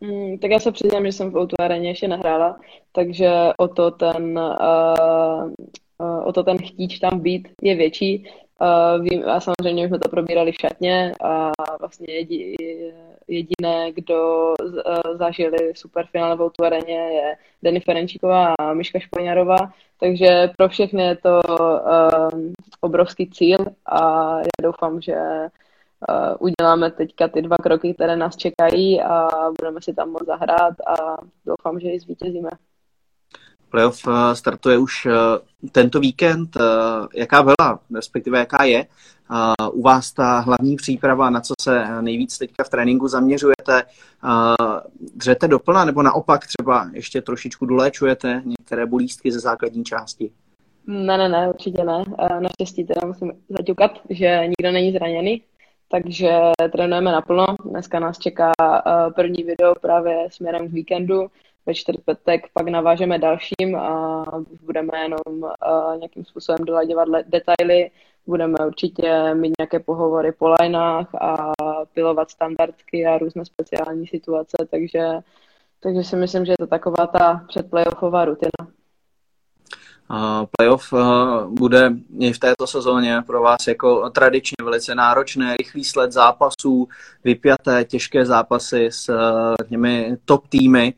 Mm, 0.00 0.38
tak 0.38 0.50
já 0.50 0.60
se 0.60 0.72
přiznám, 0.72 1.06
že 1.06 1.12
jsem 1.12 1.30
v 1.30 1.36
Outu 1.36 1.54
areně 1.60 1.90
ještě 1.90 2.08
nehrála, 2.08 2.60
takže 2.92 3.30
o 3.58 3.68
to 3.68 3.90
ten, 3.90 4.38
uh, 4.38 4.44
uh, 4.44 5.50
o 6.24 6.32
to 6.32 6.42
ten 6.42 6.58
chtíč 6.58 6.98
tam 6.98 7.20
být 7.20 7.48
je 7.62 7.74
větší. 7.74 8.30
Uh, 8.60 9.02
vím, 9.02 9.24
a 9.28 9.40
samozřejmě 9.40 9.88
jsme 9.88 9.98
to 9.98 10.08
probírali 10.08 10.52
v 10.52 10.60
šatně 10.60 11.12
a 11.24 11.52
vlastně 11.80 12.14
jedi, 12.14 12.56
jediné, 13.28 13.92
kdo 13.92 14.54
uh, 14.62 15.16
zažili 15.16 15.72
superfinále 15.74 16.36
v 16.36 16.42
Outu 16.42 16.64
areně 16.64 16.94
je 16.94 17.36
Denny 17.62 17.80
Ferenčíková 17.80 18.54
a 18.58 18.72
Miška 18.72 18.98
Špoňarová, 18.98 19.72
takže 20.00 20.50
pro 20.56 20.68
všechny 20.68 21.02
je 21.02 21.16
to 21.16 21.40
obrovský 22.80 23.30
cíl 23.30 23.58
a 23.86 24.36
já 24.38 24.62
doufám, 24.62 25.00
že 25.00 25.16
uděláme 26.38 26.90
teďka 26.90 27.28
ty 27.28 27.42
dva 27.42 27.56
kroky, 27.56 27.94
které 27.94 28.16
nás 28.16 28.36
čekají 28.36 29.02
a 29.02 29.28
budeme 29.60 29.82
si 29.82 29.94
tam 29.94 30.10
moc 30.10 30.26
zahrát 30.26 30.74
a 30.86 31.16
doufám, 31.46 31.80
že 31.80 31.88
ji 31.88 32.00
zvítězíme. 32.00 32.50
Playoff 33.70 34.06
uh, 34.06 34.32
startuje 34.32 34.78
už 34.78 35.06
uh, 35.06 35.12
tento 35.72 36.00
víkend. 36.00 36.56
Jaká 37.14 37.42
byla, 37.42 37.80
respektive 37.94 38.38
jaká 38.38 38.64
je 38.64 38.86
u 39.72 39.82
vás 39.82 40.12
ta 40.12 40.38
hlavní 40.38 40.76
příprava, 40.76 41.30
na 41.30 41.40
co 41.40 41.54
se 41.60 42.02
nejvíc 42.02 42.38
teďka 42.38 42.64
v 42.64 42.68
tréninku 42.68 43.08
zaměřujete? 43.08 43.82
Dřete 45.14 45.48
doplna 45.48 45.84
nebo 45.84 46.02
naopak 46.02 46.46
třeba 46.46 46.90
ještě 46.92 47.22
trošičku 47.22 47.66
doléčujete 47.66 48.42
některé 48.44 48.86
bolístky 48.86 49.32
ze 49.32 49.40
základní 49.40 49.84
části? 49.84 50.30
Ne, 50.86 51.18
ne, 51.18 51.28
ne, 51.28 51.48
určitě 51.48 51.84
ne. 51.84 52.04
Naštěstí 52.40 52.84
teda 52.84 53.00
musím 53.06 53.32
zaťukat, 53.58 53.90
že 54.10 54.40
nikdo 54.46 54.72
není 54.72 54.92
zraněný, 54.92 55.42
takže 55.88 56.38
trénujeme 56.72 57.12
naplno. 57.12 57.46
Dneska 57.64 58.00
nás 58.00 58.18
čeká 58.18 58.52
uh, 58.60 59.12
první 59.12 59.42
video 59.42 59.74
právě 59.74 60.28
směrem 60.30 60.68
k 60.68 60.72
víkendu. 60.72 61.26
Ve 61.66 61.74
čtvrtek 61.74 62.46
pak 62.52 62.68
navážeme 62.68 63.18
dalším 63.18 63.76
a 63.76 64.24
budeme 64.62 64.98
jenom 65.02 65.42
uh, 65.42 65.96
nějakým 65.98 66.24
způsobem 66.24 66.64
doladěvat 66.64 67.08
detaily. 67.26 67.90
Budeme 68.26 68.54
určitě 68.66 69.34
mít 69.34 69.52
nějaké 69.58 69.80
pohovory 69.80 70.32
po 70.32 70.54
lineách 70.60 71.14
a 71.14 71.52
pilovat 71.94 72.30
standardky 72.30 73.06
a 73.06 73.18
různé 73.18 73.44
speciální 73.44 74.06
situace, 74.06 74.56
takže, 74.70 75.08
takže 75.80 76.02
si 76.02 76.16
myslím, 76.16 76.44
že 76.44 76.52
je 76.52 76.56
to 76.58 76.66
taková 76.66 77.06
ta 77.06 77.44
předplayoffová 77.48 78.24
rutina. 78.24 78.77
Playoff 80.56 80.92
bude 81.48 81.92
i 82.18 82.32
v 82.32 82.38
této 82.38 82.66
sezóně 82.66 83.22
pro 83.26 83.42
vás 83.42 83.66
jako 83.66 84.10
tradičně 84.10 84.56
velice 84.64 84.94
náročné, 84.94 85.56
rychlý 85.56 85.84
sled 85.84 86.12
zápasů, 86.12 86.88
vypjaté, 87.24 87.84
těžké 87.84 88.26
zápasy 88.26 88.88
s 88.92 89.10
těmi 89.68 90.16
top 90.24 90.48
týmy. 90.48 90.94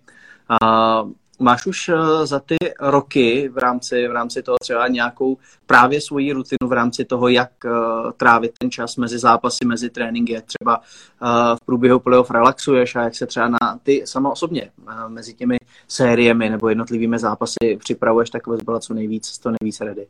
Máš 1.43 1.67
už 1.67 1.89
eh, 1.89 2.27
za 2.27 2.41
ty 2.41 2.57
roky 2.81 3.49
v 3.49 3.59
rámci, 3.59 4.09
v 4.09 4.13
rámci 4.13 4.43
toho 4.43 4.57
třeba 4.63 4.89
nějakou 4.89 5.37
právě 5.67 6.01
svoji 6.01 6.33
rutinu 6.33 6.69
v 6.69 6.73
rámci 6.73 7.05
toho, 7.05 7.29
jak 7.29 7.51
uh, 7.65 8.11
trávit 8.17 8.53
ten 8.59 8.71
čas 8.71 8.97
mezi 8.97 9.19
zápasy, 9.19 9.65
mezi 9.67 9.91
tréninky, 9.91 10.43
třeba 10.47 10.79
uh, 10.79 11.29
v 11.57 11.65
průběhu 11.65 12.01
playoff 12.01 12.31
relaxuješ 12.31 12.97
a 12.97 13.03
jak 13.03 13.15
se 13.15 13.27
třeba 13.27 13.49
na 13.49 13.79
ty 13.83 14.03
sama 14.05 14.31
osobně 14.31 14.71
mezi 15.09 15.35
těmi 15.35 15.57
sériemi 15.89 16.51
nebo 16.51 16.69
jednotlivými 16.69 17.19
zápasy 17.19 17.77
připravuješ, 17.79 18.31
tak 18.31 18.43
byla 18.65 18.81
co 18.81 18.95
nejvíc, 18.95 19.39
to 19.39 19.51
nejvíc 19.61 19.81
ready. 19.81 20.07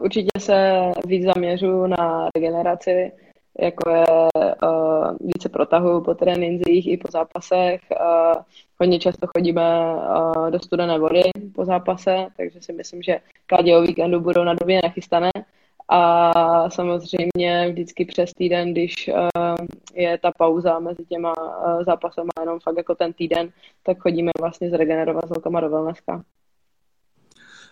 Určitě 0.00 0.30
se 0.38 0.80
víc 1.06 1.24
zaměřu 1.34 1.86
na 1.86 2.28
regeneraci, 2.36 3.12
jako 3.60 3.90
je 3.90 4.06
uh, 4.62 5.16
více 5.20 5.48
protahu 5.48 6.00
po 6.00 6.14
trénincích 6.14 6.86
i 6.86 6.96
po 6.96 7.08
zápasech. 7.10 7.80
Uh, 7.90 8.42
hodně 8.80 8.98
často 8.98 9.26
chodíme 9.26 9.94
uh, 9.94 10.50
do 10.50 10.58
studené 10.60 10.98
vody 10.98 11.22
po 11.54 11.64
zápase, 11.64 12.26
takže 12.36 12.58
si 12.62 12.72
myslím, 12.72 13.02
že 13.02 13.20
kádě 13.46 13.76
o 13.76 13.82
víkendu 13.82 14.20
budou 14.20 14.44
na 14.44 14.54
době 14.54 14.80
nachystané. 14.84 15.30
A 15.88 16.70
samozřejmě 16.70 17.68
vždycky 17.68 18.04
přes 18.04 18.32
týden, 18.32 18.72
když 18.72 19.08
uh, 19.08 19.66
je 19.94 20.18
ta 20.18 20.32
pauza 20.38 20.78
mezi 20.78 21.04
těma 21.04 21.32
uh, 21.38 21.84
zápasama, 21.84 22.30
jenom 22.40 22.60
fakt 22.60 22.76
jako 22.76 22.94
ten 22.94 23.12
týden, 23.12 23.48
tak 23.82 23.98
chodíme 23.98 24.30
vlastně 24.40 24.70
zregenerovat 24.70 25.24
s 25.26 25.30
holkama 25.30 25.60
do 25.60 25.70
wellnesska. 25.70 26.22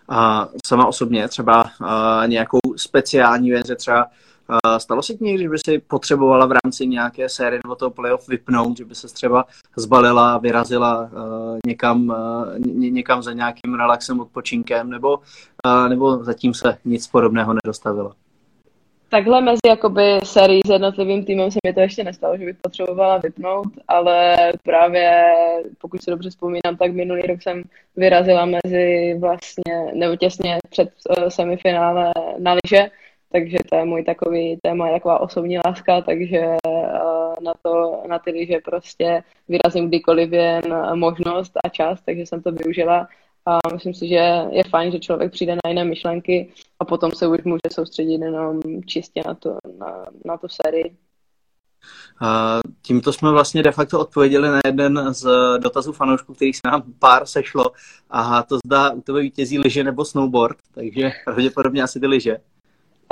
A 0.09 0.47
sama 0.65 0.87
osobně 0.87 1.27
třeba 1.27 1.63
uh, 1.63 2.27
nějakou 2.27 2.59
speciální 2.75 3.49
věc, 3.49 3.67
že 3.67 3.75
třeba 3.75 4.07
Stalo 4.77 5.01
se 5.01 5.13
ti 5.13 5.23
někdy, 5.23 5.43
že 5.43 5.49
by 5.49 5.57
si 5.65 5.79
potřebovala 5.79 6.45
v 6.45 6.51
rámci 6.63 6.87
nějaké 6.87 7.29
série 7.29 7.61
nebo 7.65 7.75
toho 7.75 7.91
playoff 7.91 8.27
vypnout, 8.27 8.77
že 8.77 8.85
by 8.85 8.95
se 8.95 9.07
třeba 9.07 9.45
zbalila, 9.75 10.37
vyrazila 10.37 11.01
uh, 11.01 11.09
někam, 11.67 12.15
ně, 12.57 12.89
někam 12.89 13.23
za 13.23 13.33
nějakým 13.33 13.73
relaxem, 13.73 14.19
odpočinkem, 14.19 14.89
nebo, 14.89 15.19
nebo 15.89 16.23
zatím 16.23 16.53
se 16.53 16.77
nic 16.85 17.07
podobného 17.07 17.53
nedostavilo? 17.63 18.11
Takhle 19.09 19.41
mezi 19.41 19.59
jakoby 19.67 20.19
sérii 20.23 20.61
s 20.65 20.69
jednotlivým 20.69 21.25
týmem 21.25 21.51
se 21.51 21.59
mi 21.65 21.73
to 21.73 21.79
ještě 21.79 22.03
nestalo, 22.03 22.37
že 22.37 22.45
bych 22.45 22.55
potřebovala 22.61 23.17
vypnout, 23.17 23.67
ale 23.87 24.35
právě 24.63 25.23
pokud 25.81 26.03
se 26.03 26.11
dobře 26.11 26.29
vzpomínám, 26.29 26.77
tak 26.79 26.93
minulý 26.93 27.21
rok 27.21 27.41
jsem 27.41 27.63
vyrazila 27.95 28.45
mezi 28.45 29.15
vlastně, 29.19 29.91
nebo 29.93 30.15
těsně 30.15 30.57
před 30.69 30.89
semifinále 31.29 32.11
na 32.39 32.55
liže, 32.63 32.89
takže 33.33 33.57
to 33.69 33.75
je 33.75 33.85
můj 33.85 34.03
takový 34.03 34.57
téma, 34.61 34.91
taková 34.91 35.19
osobní 35.19 35.57
láska, 35.65 36.01
takže 36.01 36.37
eh, 36.37 36.59
na, 37.41 37.53
to, 37.61 38.03
na 38.07 38.19
ty 38.19 38.31
lyže 38.31 38.59
prostě 38.65 39.23
vyrazím 39.47 39.87
kdykoliv 39.87 40.31
jen 40.31 40.63
možnost 40.93 41.53
a 41.63 41.69
čas, 41.69 41.99
takže 42.05 42.21
jsem 42.21 42.41
to 42.41 42.51
využila 42.51 43.07
a 43.45 43.59
myslím 43.73 43.93
si, 43.93 44.07
že 44.07 44.45
je 44.51 44.63
fajn, 44.69 44.91
že 44.91 44.99
člověk 44.99 45.31
přijde 45.31 45.55
na 45.55 45.69
jiné 45.69 45.83
myšlenky 45.83 46.53
a 46.79 46.85
potom 46.85 47.11
se 47.11 47.27
už 47.27 47.43
může 47.43 47.69
soustředit 47.71 48.21
jenom 48.21 48.61
čistě 48.85 49.21
na, 49.27 49.33
to, 49.33 49.57
na, 49.79 50.05
na 50.25 50.37
tu 50.37 50.47
sérii. 50.47 50.95
A 52.21 52.59
tímto 52.81 53.13
jsme 53.13 53.31
vlastně 53.31 53.63
de 53.63 53.71
facto 53.71 53.99
odpověděli 53.99 54.47
na 54.47 54.59
jeden 54.65 55.13
z 55.13 55.27
dotazů 55.57 55.91
fanoušků, 55.91 56.33
kterých 56.33 56.55
se 56.55 56.61
nám 56.65 56.83
pár 56.99 57.25
sešlo. 57.25 57.71
A 58.09 58.43
to 58.43 58.57
zda 58.65 58.91
u 58.91 59.01
tebe 59.01 59.21
vítězí 59.21 59.59
lyže 59.59 59.83
nebo 59.83 60.05
snowboard, 60.05 60.57
takže 60.71 61.11
pravděpodobně 61.25 61.83
asi 61.83 61.99
ty 61.99 62.07
lyže. 62.07 62.37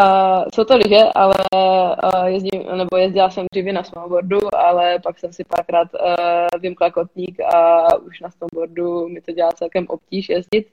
Uh, 0.01 0.43
jsou 0.53 0.63
to 0.63 0.77
lyže, 0.77 1.03
ale 1.15 1.35
uh, 1.55 2.25
jezdím, 2.25 2.63
nebo 2.75 2.97
jezdila 2.97 3.29
jsem 3.29 3.45
dříve 3.53 3.73
na 3.73 3.83
snowboardu, 3.83 4.39
ale 4.55 4.99
pak 4.99 5.19
jsem 5.19 5.33
si 5.33 5.43
párkrát 5.43 5.87
uh, 5.93 6.61
vymkla 6.61 6.91
kotník 6.91 7.39
a 7.39 7.87
už 7.95 8.19
na 8.19 8.29
snowboardu 8.31 9.07
mi 9.07 9.21
to 9.21 9.31
dělá 9.31 9.51
celkem 9.51 9.85
obtíž 9.87 10.29
jezdit, 10.29 10.67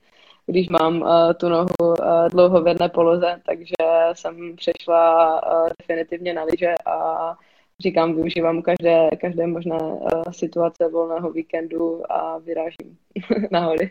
když 0.46 0.68
mám 0.68 1.00
uh, 1.00 1.08
tu 1.36 1.48
nohu 1.48 1.66
uh, 1.80 2.28
dlouho 2.28 2.62
v 2.62 2.68
jedné 2.68 2.88
poloze, 2.88 3.40
takže 3.46 3.74
jsem 4.12 4.56
přešla 4.56 5.42
uh, 5.42 5.68
definitivně 5.78 6.34
na 6.34 6.44
lyže 6.44 6.74
a 6.86 7.34
říkám, 7.80 8.14
využívám 8.14 8.62
každé, 8.62 9.10
každé 9.20 9.46
možné 9.46 9.78
uh, 9.78 10.22
situace 10.30 10.88
volného 10.88 11.30
víkendu 11.30 12.12
a 12.12 12.38
vyrážím 12.38 12.98
na 13.50 13.60
hory. 13.60 13.90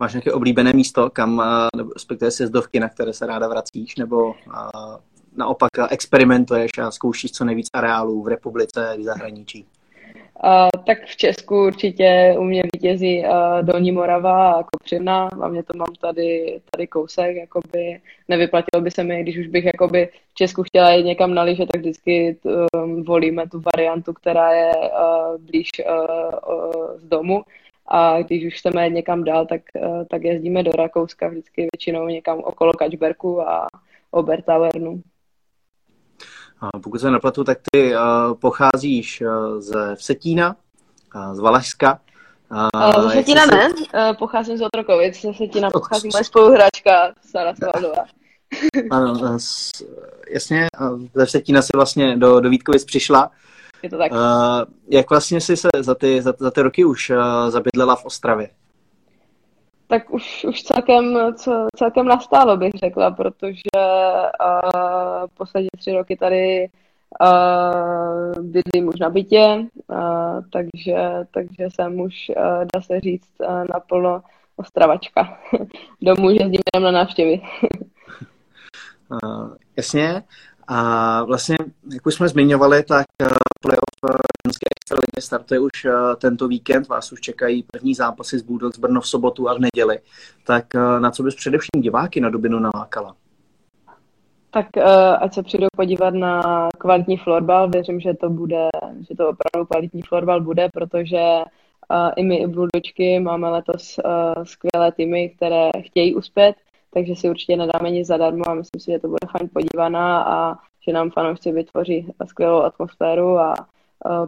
Máš 0.00 0.12
nějaké 0.12 0.32
oblíbené 0.32 0.72
místo, 0.72 1.10
kam, 1.10 1.42
nebo 1.76 1.90
respektive 1.92 2.30
sjezdovky, 2.30 2.80
na 2.80 2.88
které 2.88 3.12
se 3.12 3.26
ráda 3.26 3.48
vracíš, 3.48 3.96
nebo 3.96 4.34
naopak 5.36 5.70
experimentuješ 5.90 6.70
a 6.82 6.90
zkoušíš 6.90 7.32
co 7.32 7.44
nejvíc 7.44 7.66
areálů 7.72 8.22
v 8.22 8.28
republice 8.28 8.96
v 8.98 9.02
zahraničí? 9.02 9.66
Uh, 10.44 10.82
tak 10.86 10.98
v 11.06 11.16
Česku 11.16 11.66
určitě 11.66 12.34
u 12.38 12.42
mě 12.42 12.62
vítězí 12.74 13.24
uh, 13.24 13.62
Dolní 13.62 13.92
Morava 13.92 14.52
a 14.52 14.62
Kopřivna, 14.62 15.28
hlavně 15.34 15.62
to 15.62 15.78
mám 15.78 15.94
tady, 16.00 16.60
tady 16.70 16.86
kousek, 16.86 17.36
jakoby. 17.36 18.00
Nevyplatilo 18.28 18.82
by 18.82 18.90
se 18.90 19.04
mi, 19.04 19.22
když 19.22 19.38
už 19.38 19.46
bych 19.46 19.64
jakoby 19.64 20.08
v 20.32 20.34
Česku 20.34 20.62
chtěla 20.62 20.92
jít 20.92 21.04
někam 21.04 21.34
na 21.34 21.42
lyže, 21.42 21.66
tak 21.66 21.80
vždycky 21.80 22.38
um, 22.74 23.02
volíme 23.02 23.48
tu 23.48 23.62
variantu, 23.76 24.12
která 24.12 24.52
je 24.52 24.72
uh, 24.76 25.40
blíž 25.40 25.68
uh, 25.88 26.54
uh, 26.54 26.98
z 26.98 27.04
domu 27.04 27.42
a 27.92 28.22
když 28.22 28.46
už 28.46 28.58
chceme 28.58 28.86
jít 28.86 28.94
někam 28.94 29.24
dál, 29.24 29.46
tak, 29.46 29.60
uh, 29.74 30.04
tak 30.10 30.22
jezdíme 30.22 30.62
do 30.62 30.70
Rakouska 30.72 31.28
vždycky 31.28 31.68
většinou 31.72 32.06
někam 32.06 32.38
okolo 32.38 32.72
Kačberku 32.72 33.48
a 33.48 33.66
Obertauernu. 34.10 35.02
A 36.60 36.78
pokud 36.78 37.00
se 37.00 37.10
nepletu, 37.10 37.44
tak 37.44 37.58
ty 37.70 37.94
uh, 37.94 38.00
pocházíš 38.34 39.20
uh, 39.20 39.60
ze 39.60 39.96
Vsetína, 39.96 40.56
uh, 41.14 41.34
z 41.34 41.38
Valašska. 41.38 42.00
Uh, 42.74 43.02
ze 43.02 43.08
Vsetína 43.08 43.46
ne, 43.46 43.68
uh, 43.68 44.16
pocházím 44.18 44.58
z 44.58 44.62
Otrokovic, 44.62 45.22
ze 45.22 45.32
Vsetína 45.32 45.70
pochází 45.70 46.08
moje 46.12 46.24
spoluhráčka 46.24 47.14
Sara 47.30 47.54
Svaldová. 47.54 48.04
ano, 48.90 49.38
jasně, 50.30 50.66
ze 51.14 51.26
Vsetína 51.26 51.62
si 51.62 51.70
vlastně 51.74 52.16
do, 52.16 52.40
do 52.40 52.50
Vítkovic 52.50 52.84
přišla. 52.84 53.30
Je 53.82 53.90
to 53.90 53.98
tak. 53.98 54.12
Uh, 54.12 54.18
jak 54.88 55.10
vlastně 55.10 55.40
si 55.40 55.56
se 55.56 55.68
za 55.78 55.94
ty, 55.94 56.22
za, 56.22 56.34
za 56.38 56.50
ty 56.50 56.62
roky 56.62 56.84
už 56.84 57.10
uh, 57.10 57.50
zabydlela 57.50 57.96
v 57.96 58.04
Ostravě? 58.04 58.48
tak 59.92 60.10
už, 60.10 60.44
už 60.48 60.62
celkem, 60.62 61.18
celkem 61.76 62.06
nastálo, 62.06 62.56
bych 62.56 62.72
řekla, 62.72 63.10
protože 63.10 63.76
uh, 63.76 65.26
poslední 65.34 65.68
tři 65.78 65.92
roky 65.92 66.16
tady 66.16 66.68
uh, 67.20 68.44
bydlím 68.44 68.88
už 68.88 69.00
na 69.00 69.10
bytě, 69.10 69.66
uh, 69.86 70.40
takže, 70.52 70.96
takže 71.34 71.68
jsem 71.74 72.00
už, 72.00 72.14
uh, 72.36 72.64
dá 72.74 72.80
se 72.80 73.00
říct, 73.00 73.30
uh, 73.40 73.64
naplno 73.74 74.22
ostravačka. 74.56 75.38
Domů 76.02 76.30
jezdím 76.30 76.62
jenom 76.74 76.84
na 76.84 76.90
návštěvy. 76.90 77.40
uh, 79.08 79.54
jasně. 79.76 80.22
A 80.68 81.24
vlastně, 81.24 81.56
jak 81.92 82.06
už 82.06 82.14
jsme 82.14 82.28
zmiňovali, 82.28 82.82
tak 82.82 83.06
playoff 83.62 84.18
ženské 84.46 84.66
extraligy 84.76 85.20
startuje 85.20 85.60
už 85.60 85.84
uh, 85.84 85.92
tento 86.16 86.48
víkend, 86.48 86.88
vás 86.88 87.12
už 87.12 87.20
čekají 87.20 87.62
první 87.72 87.94
zápasy 87.94 88.38
z 88.38 88.42
Bulldogs 88.42 88.78
Brno 88.78 89.00
v 89.00 89.08
sobotu 89.08 89.48
a 89.48 89.54
v 89.54 89.58
neděli. 89.58 89.98
Tak 90.46 90.64
uh, 90.74 91.00
na 91.00 91.10
co 91.10 91.22
bys 91.22 91.34
především 91.34 91.82
diváky 91.82 92.20
na 92.20 92.30
Dubinu 92.30 92.58
nalákala? 92.58 93.14
Tak 94.54 94.66
ať 95.20 95.34
se 95.34 95.42
přijdou 95.42 95.66
podívat 95.76 96.14
na 96.14 96.42
kvalitní 96.78 97.16
florbal, 97.16 97.70
věřím, 97.70 98.00
že 98.00 98.14
to 98.14 98.30
bude, 98.30 98.68
že 99.08 99.16
to 99.16 99.28
opravdu 99.28 99.66
kvalitní 99.66 100.02
florbal 100.02 100.40
bude, 100.40 100.68
protože 100.72 101.22
i 102.16 102.22
my, 102.24 102.36
i 102.36 102.46
Bulldočky, 102.46 103.20
máme 103.20 103.50
letos 103.50 104.00
skvělé 104.42 104.92
týmy, 104.92 105.28
které 105.36 105.70
chtějí 105.80 106.14
uspět, 106.14 106.56
takže 106.94 107.16
si 107.16 107.30
určitě 107.30 107.56
nedáme 107.56 107.90
nic 107.90 108.06
zadarmo 108.06 108.48
a 108.48 108.54
myslím 108.54 108.80
si, 108.80 108.90
že 108.92 108.98
to 108.98 109.08
bude 109.08 109.26
fajn 109.30 109.50
podívaná 109.52 110.22
a 110.22 110.58
že 110.88 110.92
nám 110.92 111.10
fanoušci 111.10 111.52
vytvoří 111.52 112.06
skvělou 112.26 112.62
atmosféru 112.62 113.38
a 113.38 113.54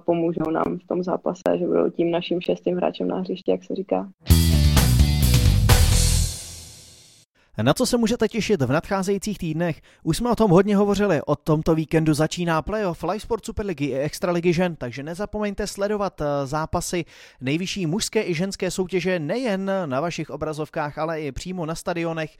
pomůžou 0.05 0.50
nám 0.50 0.79
v 0.79 0.87
tom 0.87 1.03
zápase, 1.03 1.42
že 1.59 1.66
budou 1.66 1.90
tím 1.90 2.11
naším 2.11 2.40
šestým 2.40 2.77
hráčem 2.77 3.09
na 3.09 3.18
hřišti, 3.18 3.50
jak 3.50 3.64
se 3.64 3.74
říká. 3.74 4.09
Na 7.62 7.74
co 7.74 7.86
se 7.86 7.96
můžete 7.96 8.28
těšit 8.28 8.62
v 8.62 8.72
nadcházejících 8.72 9.38
týdnech? 9.38 9.80
Už 10.02 10.16
jsme 10.16 10.30
o 10.30 10.36
tom 10.36 10.50
hodně 10.50 10.76
hovořili. 10.76 11.22
Od 11.22 11.40
tomto 11.40 11.74
víkendu 11.74 12.14
začíná 12.14 12.62
playoff 12.62 13.02
Live 13.02 13.20
Sport 13.20 13.44
Superligy 13.44 13.84
i 13.84 13.98
Extraligy 13.98 14.52
žen, 14.52 14.76
takže 14.76 15.02
nezapomeňte 15.02 15.66
sledovat 15.66 16.20
eh, 16.20 16.46
zápasy 16.46 17.04
nejvyšší 17.40 17.86
mužské 17.86 18.28
i 18.28 18.34
ženské 18.34 18.70
soutěže 18.70 19.18
nejen 19.18 19.70
na 19.86 20.00
vašich 20.00 20.30
obrazovkách, 20.30 20.98
ale 20.98 21.20
i 21.20 21.32
přímo 21.32 21.66
na 21.66 21.74
stadionech. 21.74 22.36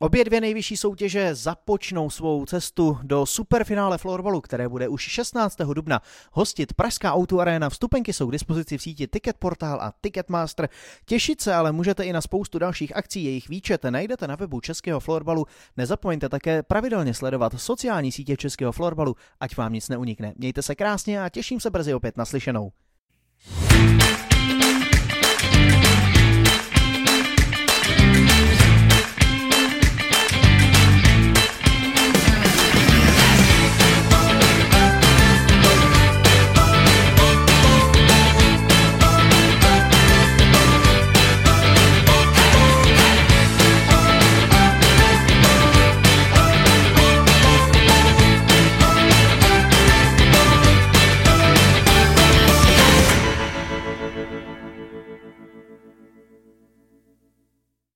Obě 0.00 0.24
dvě 0.24 0.40
nejvyšší 0.40 0.76
soutěže 0.76 1.34
započnou 1.34 2.10
svou 2.10 2.46
cestu 2.46 2.98
do 3.02 3.26
superfinále 3.26 3.98
florbalu, 3.98 4.40
které 4.40 4.68
bude 4.68 4.88
už 4.88 5.02
16. 5.02 5.56
dubna 5.74 6.02
hostit 6.32 6.72
Pražská 6.72 7.14
Auto 7.14 7.40
Arena. 7.40 7.70
Vstupenky 7.70 8.12
jsou 8.12 8.26
k 8.28 8.32
dispozici 8.32 8.78
v 8.78 8.82
síti 8.82 9.06
Ticketportal 9.06 9.80
a 9.80 9.92
Ticketmaster. 10.00 10.68
Těšit 11.04 11.40
se 11.40 11.54
ale 11.54 11.72
můžete 11.72 12.04
i 12.04 12.12
na 12.12 12.20
spoustu 12.20 12.58
dalších 12.58 12.96
akcí, 12.96 13.24
jejich 13.24 13.48
výčet 13.48 13.84
najdete 13.84 14.26
na 14.26 14.36
webu 14.36 14.60
Českého 14.60 15.00
florbalu. 15.00 15.46
Nezapomeňte 15.76 16.28
také 16.28 16.62
pravidelně 16.62 17.14
sledovat 17.14 17.52
sociální 17.56 18.12
sítě 18.12 18.36
Českého 18.36 18.72
florbalu, 18.72 19.14
ať 19.40 19.56
vám 19.56 19.72
nic 19.72 19.88
neunikne. 19.88 20.34
Mějte 20.36 20.62
se 20.62 20.74
krásně 20.74 21.22
a 21.22 21.28
těším 21.28 21.60
se 21.60 21.70
brzy 21.70 21.94
opět 21.94 22.16
naslyšenou. 22.16 22.72